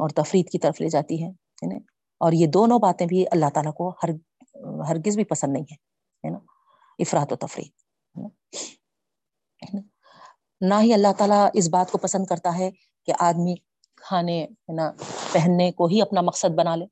[0.00, 1.28] اور تفرید کی طرف لے جاتی ہے
[1.68, 1.76] نا،
[2.20, 4.10] اور یہ دونوں باتیں بھی اللہ تعالیٰ کو ہر،
[4.88, 5.64] ہرگز بھی پسند نہیں
[6.24, 6.38] ہے نا
[6.98, 7.68] افراد و تفریح
[10.60, 12.70] نہ ہی اللہ تعالیٰ اس بات کو پسند کرتا ہے
[13.08, 13.54] کہ آدمی
[14.00, 14.90] کھانے، ہے نا،
[15.32, 16.84] پہننے کو ہی اپنا مقصد بنا لے،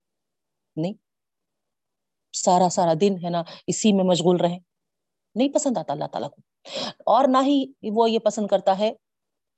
[0.76, 0.92] نہیں،
[2.34, 4.58] سارا سارا دن، ہے نا، اسی میں مشغول رہے
[5.35, 6.41] نہیں پسند آتا اللہ تعالیٰ کو۔
[7.07, 8.93] اور نہ ہی وہ یہ پسند کرتا ہے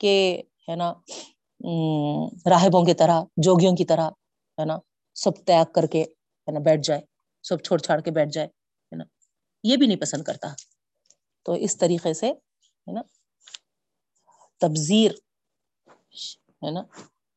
[0.00, 0.92] کہ ہے نا
[2.50, 4.10] راہبوں کی طرح، جوگیوں کی طرح،
[4.58, 4.78] ہے نا،
[5.14, 7.00] سب تیاگ کر کے، ہے نا، بیٹھ جائے،
[7.42, 8.48] سب چھوڑ چھاڑ کے بیٹھ جائے
[9.62, 10.48] یہ بھی نہیں پسند کرتا۔
[11.42, 13.02] تو اس طریقے سے، ہے نا
[14.60, 15.10] تبزیر
[16.62, 16.82] ہے نا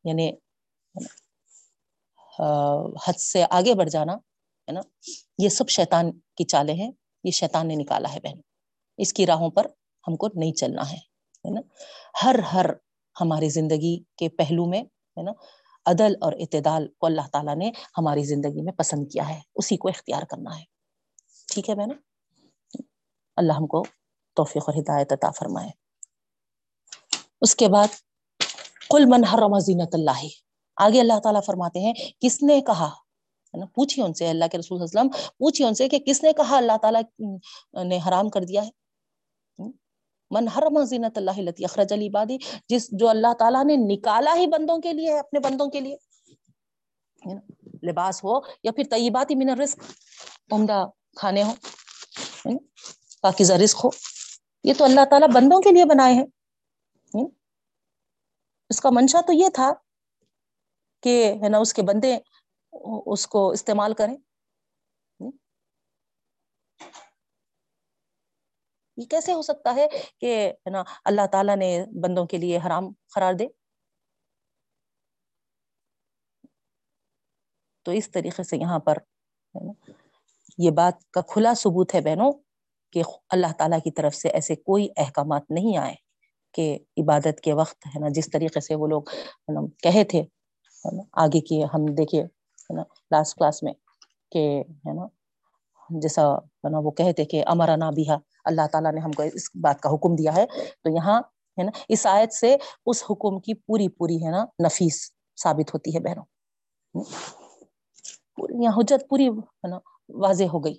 [0.03, 0.31] یعنی
[3.07, 4.81] حد سے آگے بڑھ جانا، ہے نا،
[5.37, 6.91] یہ سب شیطان کی چالیں ہیں۔
[7.23, 8.39] یہ شیطان نے نکالا ہے بہن۔
[8.97, 9.67] اس کی راہوں پر
[10.07, 11.09] ہم کو نہیں چلنا ہے
[11.49, 11.61] نا؟
[12.23, 12.65] ہر ہر
[13.21, 15.31] ہماری زندگی کے پہلو میں، ہے نا؟
[15.85, 19.87] عدل اور اعتدال کو اللہ تعالیٰ نے ہماری زندگی میں پسند کیا ہے، اسی کو
[19.87, 20.63] اختیار کرنا ہے۔
[21.53, 21.89] ٹھیک ہے بہن
[23.35, 23.83] اللہ ہم کو
[24.33, 25.69] توفیق اور ہدایت عطا فرمائے۔
[27.41, 27.87] اس کے بعد
[28.89, 30.27] کل من حرم زینت اللہ
[30.77, 32.89] آگے اللہ تعالیٰ فرماتے ہیں، کس نے کہا
[33.53, 36.77] پوچھیے ان سے، اللہ کے رسول وسلم، پوچھیے ان سے کہ کس نے کہا اللہ
[36.81, 37.01] تعالیٰ
[37.85, 38.69] نے حرام کر دیا ہے؟
[40.31, 42.37] من حرم زینت اللہ لتی اخرج علی بادی
[42.69, 45.95] جس جو اللہ تعالیٰ نے نکالا ہی بندوں کے لیے اپنے بندوں کے لیے
[47.87, 49.79] لباس ہو یا پھر طیباتی من رزق
[50.53, 50.85] عمدہ
[51.17, 51.53] کھانے ہو
[53.21, 53.89] پاکیزہ رزق ہو،
[54.65, 56.25] یہ تو اللہ تعالیٰ بندوں کے لیے بنائے ہیں
[58.69, 59.71] اس کا منشا تو یہ تھا
[61.03, 62.17] کہ، ہے نا، اس کے بندے
[63.05, 64.15] اس کو استعمال کریں۔
[68.97, 69.87] یہ کیسے ہو سکتا ہے
[70.21, 73.47] کہ ہے نا اللہ تعالیٰ نے بندوں کے لیے حرام قرار دے؟
[77.83, 78.93] تو اس طریقے سے یہاں پر
[80.57, 82.31] یہ بات کا کھلا ثبوت ہے بہنوں
[82.91, 85.95] کہ اللہ تعالیٰ کی طرف سے ایسے کوئی احکامات نہیں آئے
[86.51, 89.01] کہ عبادت کے وقت ہے نا جس طریقے سے وہ لوگ
[89.83, 90.23] کہے تھے۔
[91.13, 92.38] آگے کی ہم دیکھیے۔
[92.69, 93.73] ہے نا لاسٹ کلاس میں،
[94.31, 94.47] کہ
[94.87, 95.07] ہے نا،
[95.89, 98.05] جیسا ہے نا وہ کہتے کہ امرانا بھی
[98.45, 100.45] اللہ تعالیٰ نے ہم کو اس بات کا حکم دیا ہے۔
[100.83, 101.19] تو یہاں
[101.57, 102.55] ہے نا، اس آیت سے
[102.85, 105.01] اس حکم کی پوری پوری ہے نا نفیس
[105.37, 106.25] ثابت ہوتی ہے بہنوں۔
[108.63, 109.79] یہاں حجت پوری ہے نا
[110.21, 110.73] واضح ہو گئی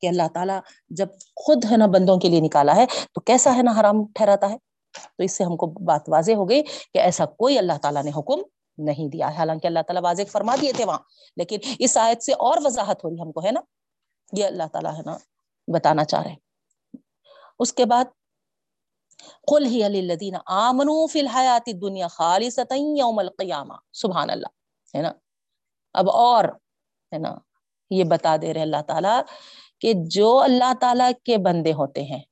[0.00, 0.58] کہ اللہ تعالیٰ
[0.90, 4.50] جب خود ہے نا بندوں کے لیے نکالا ہے، تو کیسا ہے نا حرام ٹھہراتا
[4.50, 4.56] ہے؟
[5.16, 6.62] تو اس سے ہم کو بات واضح ہو گئی
[6.92, 8.42] کہ ایسا کوئی اللہ تعالیٰ نے حکم
[8.84, 10.98] نہیں دیا۔ ہے حالانکہ اللہ تعالیٰ واضح فرما دیے تھے وہاں،
[11.36, 13.60] لیکن اس آیت سے اور وضاحت ہو رہی ہم کو، ہے نا؟
[14.32, 15.16] یہ اللہ تعالیٰ، ہے نا،
[15.68, 16.34] بتانا چاہ رہے
[17.60, 18.04] اس کے بعد،
[19.46, 24.52] قل ہی علی الذین آمنوا فی الحیات الدنیا خالصتا یوم القیامہ سبحان اللہ،
[24.94, 25.12] ہے نا؟
[25.94, 26.44] اب اور،
[27.12, 27.34] ہے نا،
[27.90, 29.20] یہ بتا دے رہے اللہ تعالیٰ
[29.82, 32.22] کہ جو اللہ تعالیٰ کے بندے ہوتے ہیں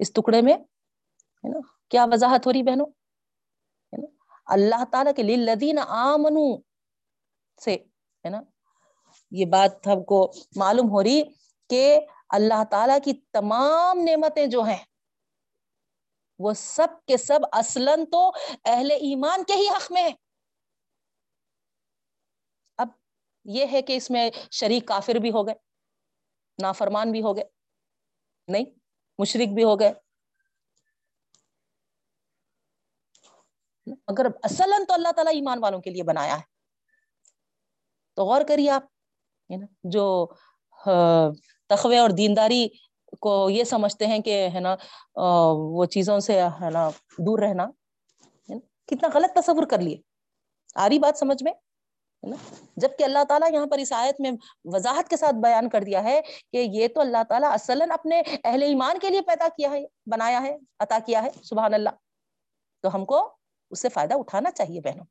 [0.00, 1.58] اس ٹکڑے میں، ہے نا،
[1.90, 2.86] کیا وضاحت ہو رہی بہنوں؟
[4.54, 6.46] اللہ تعالیٰ کے لدین آمنو
[7.60, 8.40] سے، ہے نا؟
[9.32, 10.20] یہ بات ہم کو
[10.56, 11.22] معلوم ہو رہی
[11.70, 11.84] کہ
[12.30, 14.82] اللہ تعالیٰ کی تمام نعمتیں جو ہیں،
[16.40, 18.20] وہ سب کے سب اصلاً تو
[18.64, 20.12] اہل ایمان کے ہی حق میں ہے
[22.78, 22.88] اب
[23.46, 25.54] یہ ہے کہ اس میں شریک کافر بھی ہو گئے،
[26.58, 27.44] نافرمان بھی ہو گئے،
[28.48, 28.64] نہیں
[29.18, 29.92] مشرق بھی ہو گئے
[34.06, 36.42] اگر اصلاً تو اللہ تعالیٰ ایمان والوں کے لیے بنایا ہے۔
[38.16, 38.82] تو غور کریے آپ
[39.84, 40.26] جو
[41.68, 42.68] تخوے اور دینداری
[43.20, 44.76] کو یہ سمجھتے ہیں کہ، ہے نا
[45.54, 46.88] وہ چیزوں سے، ہے نا،
[47.18, 47.66] دور رہنا
[48.86, 49.96] کتنا غلط تصور کر لیے۔
[50.74, 51.52] آ رہی بات سمجھ میں؟
[52.76, 54.30] جبکہ اللہ تعالیٰ یہاں پر اس آیت میں
[54.64, 56.20] وضاحت کے ساتھ بیان کر دیا ہے
[56.52, 60.42] کہ یہ تو اللہ تعالیٰ اصلاً اپنے اہل ایمان کے لیے پیدا کیا ہے، بنایا
[60.42, 61.90] ہے، عطا کیا ہے، سبحان اللہ۔
[62.82, 63.36] تو ہم کو
[63.72, 65.04] اس سے فائدہ اٹھانا چاہیے بہنوں۔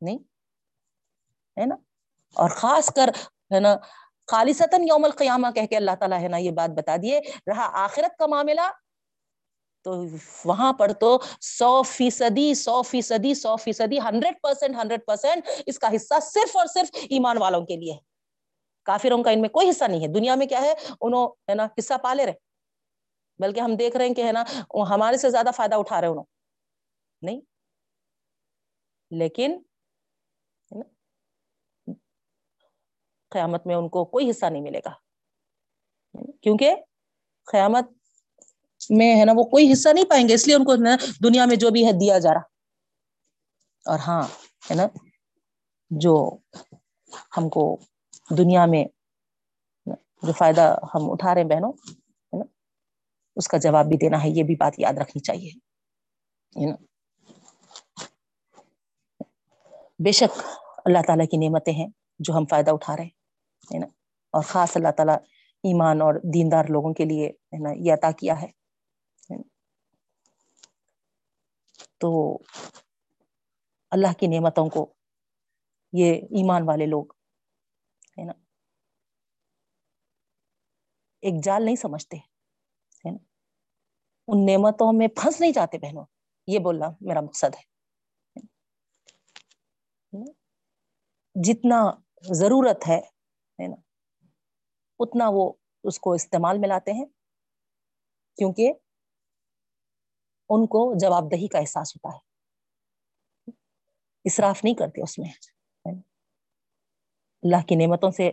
[0.00, 0.18] نہیں؟
[1.60, 1.74] ہے نا؟
[2.34, 3.08] اور خاص کر،
[3.54, 3.76] ہے نا،
[4.26, 8.18] خالصتاً یوم القیامہ کہہ کے اللہ تعالیٰ ہے نا یہ بات بتا دیے۔ رہا آخرت
[8.18, 8.70] کا معاملہ،
[9.84, 10.04] تو
[10.44, 15.88] وہاں پر تو سو فیصدی سو فیصدی سو فیصدی، ہنڈریڈ پرسینٹ ہنڈریڈ پرسینٹ اس کا
[15.96, 17.96] حصہ صرف اور صرف ایمان والوں کے لیے۔
[18.82, 21.66] کافروں کا ان میں کوئی حصہ نہیں ہے۔ دنیا میں کیا ہے؟ انہوں، ہے نا،
[21.78, 22.32] حصہ پالے رہے۔
[23.38, 24.44] بلکہ ہم دیکھ رہے ہیں کہ، ہے نا،
[24.94, 26.24] ہمارے سے زیادہ فائدہ اٹھا رہے انہوں۔
[27.22, 27.40] نہیں؟
[29.10, 29.58] لیکن
[33.32, 34.92] قیامت میں ان کو کوئی حصہ نہیں ملے گا۔
[36.42, 36.74] کیونکہ
[37.48, 37.86] قیامت
[38.90, 40.76] میں ہے نا وہ کوئی حصہ نہیں پائیں گے، اس لیے ان کو
[41.24, 42.46] دنیا میں جو بھی ہے دیا جا رہا۔
[43.86, 44.22] اور ہاں
[44.68, 44.86] ہے نا،
[45.90, 46.14] جو
[47.36, 47.64] ہم کو
[48.38, 48.84] دنیا میں
[50.22, 50.64] جو فائدہ
[50.94, 51.72] ہم اٹھا رہے ہیں بہنوں،
[52.32, 52.44] ہے نا،
[53.36, 55.50] اس کا جواب بھی دینا ہے، یہ بھی بات یاد رکھنی چاہیے،
[56.56, 56.76] ہے نا۔
[60.04, 60.38] بے شک
[60.84, 61.88] اللہ تعالیٰ کی نعمتیں ہیں
[62.18, 63.10] جو ہم فائدہ اٹھا رہے ہیں،
[63.74, 63.86] ہے نا؟
[64.30, 65.16] اور خاص اللہ تعالیٰ
[65.64, 68.50] ایمان اور دیندار لوگوں کے لیے، ہے نا، یہ عطا کیا ہے۔
[71.98, 72.38] تو
[73.90, 74.94] اللہ کی نعمتوں کو
[75.92, 77.12] یہ ایمان والے لوگ،
[78.18, 78.32] ہے نا،
[81.22, 82.16] ایک جال نہیں سمجھتے
[84.28, 86.04] ان نعمتوں میں پھنس نہیں جاتے بہنوں،
[86.46, 87.77] یہ بولنا میرا مقصد ہے۔
[91.44, 91.78] جتنا
[92.34, 93.00] ضرورت ہے
[93.58, 93.76] نا،
[95.00, 95.52] اتنا وہ
[95.84, 97.04] اس کو استعمال میں لاتے ہیں،
[98.38, 98.72] کیونکہ
[100.50, 102.20] ان کو جواب دہی کا احساس ہوتا ہے۔
[104.24, 105.28] اصراف نہیں کرتے اس میں
[107.42, 108.30] اللہ کی نعمتوں سے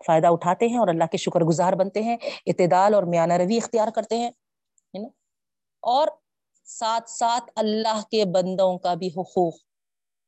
[0.00, 2.16] فائدہ اٹھاتے ہیں اور اللہ کے شکر گزار بنتے ہیں،
[2.46, 4.30] اعتدال اور میانہ روی اختیار کرتے ہیں
[5.82, 6.08] اور
[6.66, 9.54] ساتھ ساتھ اللہ کے بندوں کا بھی حقوق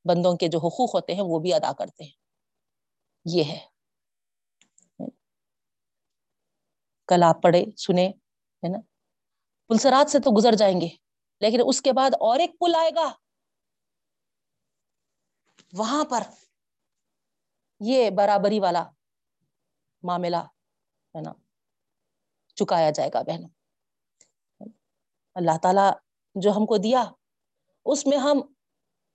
[0.09, 2.10] بندوں کے جو حقوق ہوتے ہیں وہ بھی ادا کرتے ہیں۔
[3.24, 3.66] یہ ہے۔
[7.06, 8.78] کل آپ پڑھے سنے ہے نا؟
[9.68, 10.89] پلسرات سے تو گزر جائیں گے،
[11.40, 13.12] لیکن اس کے بعد اور ایک پل آئے گا۔
[15.72, 16.22] وہاں پر
[17.80, 18.90] یہ برابری والا
[20.02, 20.36] معاملہ،
[21.16, 21.32] ہے نا،
[22.55, 23.48] چکایا جائے گا بہنوں۔
[25.35, 25.90] اللہ تعالی
[26.35, 27.05] جو ہم کو دیا،
[27.85, 28.55] اس میں ہم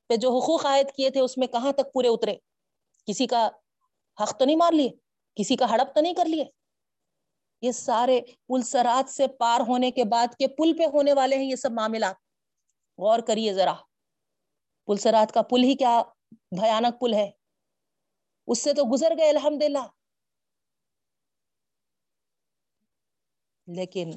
[0.07, 2.35] پہ جو حقوق عائد کیے تھے، اس میں کہاں تک پورے اترے؟
[3.07, 3.49] کسی کا
[4.23, 4.89] حق تو نہیں مار لیے،
[5.35, 6.45] کسی کا ہڑپ تو نہیں کر لیے۔
[7.61, 11.45] یہ سارے پل سرات سے پار ہونے کے بعد کے پل پہ ہونے والے ہیں
[11.45, 12.15] یہ سب معاملات۔
[12.97, 13.73] غور کریے ذرا
[14.85, 16.01] پل سرات کا پل ہی کیا
[16.51, 17.31] بھیانک پل ہے؟
[18.47, 19.88] اس سے تو گزر گئے الحمد للہ
[23.67, 24.11] لیکن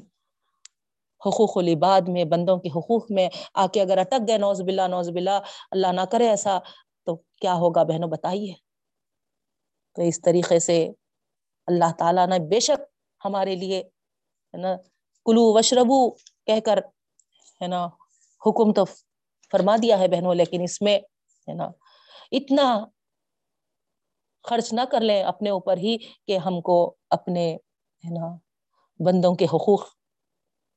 [1.27, 5.09] حقوق العباد میں، بندوں کے حقوق میں آ کے اگر اٹک گئے نوز بلا نوز
[5.09, 5.40] بلا
[5.70, 6.59] اللہ نہ کرے ایسا،
[7.07, 8.53] تو کیا ہوگا بہنوں؟ بتائیے۔
[9.94, 10.89] تو اس طریقے سے
[11.66, 12.81] اللہ تعالیٰ نے بے شک
[13.24, 13.78] ہمارے لیے،
[14.53, 14.77] ہے نا،
[15.24, 16.11] کلو وشربو
[16.47, 16.78] کہہ کر،
[17.62, 17.86] ہے نا،
[18.47, 18.85] حکم تو
[19.53, 20.98] فرما دیا ہے بہنوں، لیکن اس میں،
[21.48, 21.69] ہے نا،
[22.32, 22.85] اتنا
[24.44, 25.97] خرچ نہ کر لیں اپنے اوپر ہی
[26.27, 27.55] کہ ہم کو اپنے،
[28.05, 28.36] ہے نا،
[28.98, 29.82] بندوں کے حقوق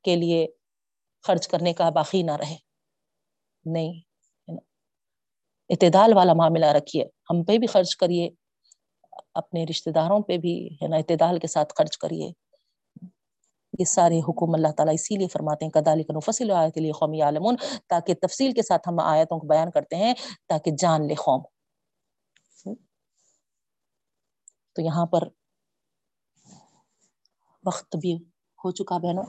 [0.04, 0.48] کے لیے
[1.24, 2.56] خرچ کرنے کا باقی نہ رہے۔
[3.66, 4.02] نہیں
[5.70, 8.30] اعتدال والا معاملہ رکھیے۔ ہم پہ بھی خرچ کریے،
[9.34, 12.32] اپنے رشتے داروں پہ بھی، ہے نا، اعتدال کے ساتھ خرچ کریے۔
[13.80, 17.22] یہ سارے حکم اللہ تعالیٰ اسی لیے فرماتے ہیں کدالی کا نفصل آیت لیے قومی
[17.22, 17.56] عالمون
[17.88, 20.14] تاکہ تفصیل کے ساتھ ہم آیتوں کو بیان کرتے ہیں،
[20.48, 21.42] تاکہ جان لے قوم۔
[24.76, 25.24] تو یہاں پر
[27.66, 28.29] وقت بھی
[28.64, 29.23] ہو چکا بہنوں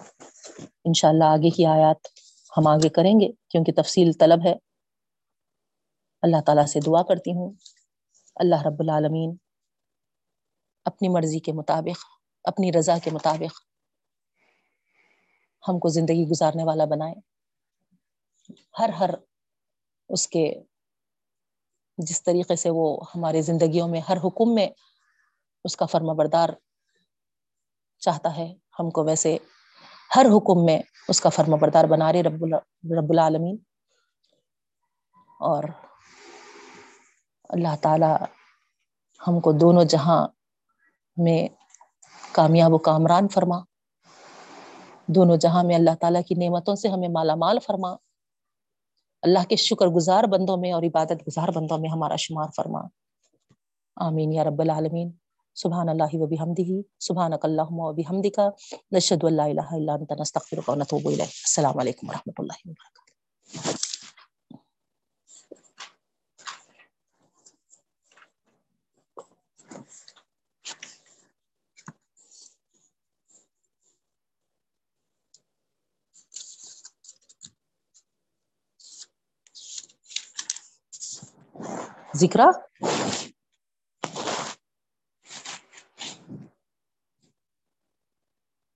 [0.85, 2.07] انشاءاللہ آگے کی آیات
[2.57, 4.55] ہم آگے کریں گے، کیونکہ تفصیل طلب ہے۔
[6.23, 7.52] اللہ تعالیٰ سے دعا کرتی ہوں۔
[8.35, 9.36] اللہ رب العالمین
[10.85, 12.05] اپنی مرضی کے مطابق،
[12.44, 13.61] اپنی رضا کے مطابق
[15.69, 17.15] ہم کو زندگی گزارنے والا بنائے۔
[18.78, 19.11] ہر ہر
[20.09, 20.62] اس کے
[21.98, 24.69] جس طریقے سے وہ ہمارے زندگیوں میں، ہر حکم میں
[25.65, 26.48] اس کا فرما بردار
[27.98, 29.37] چاہتا ہے۔ ہم کو ویسے
[30.17, 32.45] ہر حکم میں اس کا فرما بردار بنا رہے رب
[32.99, 33.57] رب العالمین۔
[35.41, 35.65] اور
[37.49, 38.25] اللہ تعالی
[39.29, 40.29] ہم کو دونوں جہاں
[41.17, 41.49] میں
[42.33, 43.57] کامیاب و کامران فرما۔
[45.07, 47.93] دونوں جہاں میں اللہ تعالیٰ کی نعمتوں سے ہمیں مالا مال فرما۔
[49.23, 52.81] اللہ کے شکر گزار بندوں میں اور عبادت گزار بندوں میں ہمارا شمار فرما۔
[53.97, 55.11] آمین یا رب العالمین۔
[55.55, 58.41] سبحان اللہ و بحمدہ سبحانک اللہم و بحمدک
[58.93, 63.01] نشہد اللہ الہ الا انت، نستغفرک و نتوب الیک۔ السلام علیکم و رحمۃ اللہ وبرکاتہ۔
[82.17, 82.70] ذکرہ؟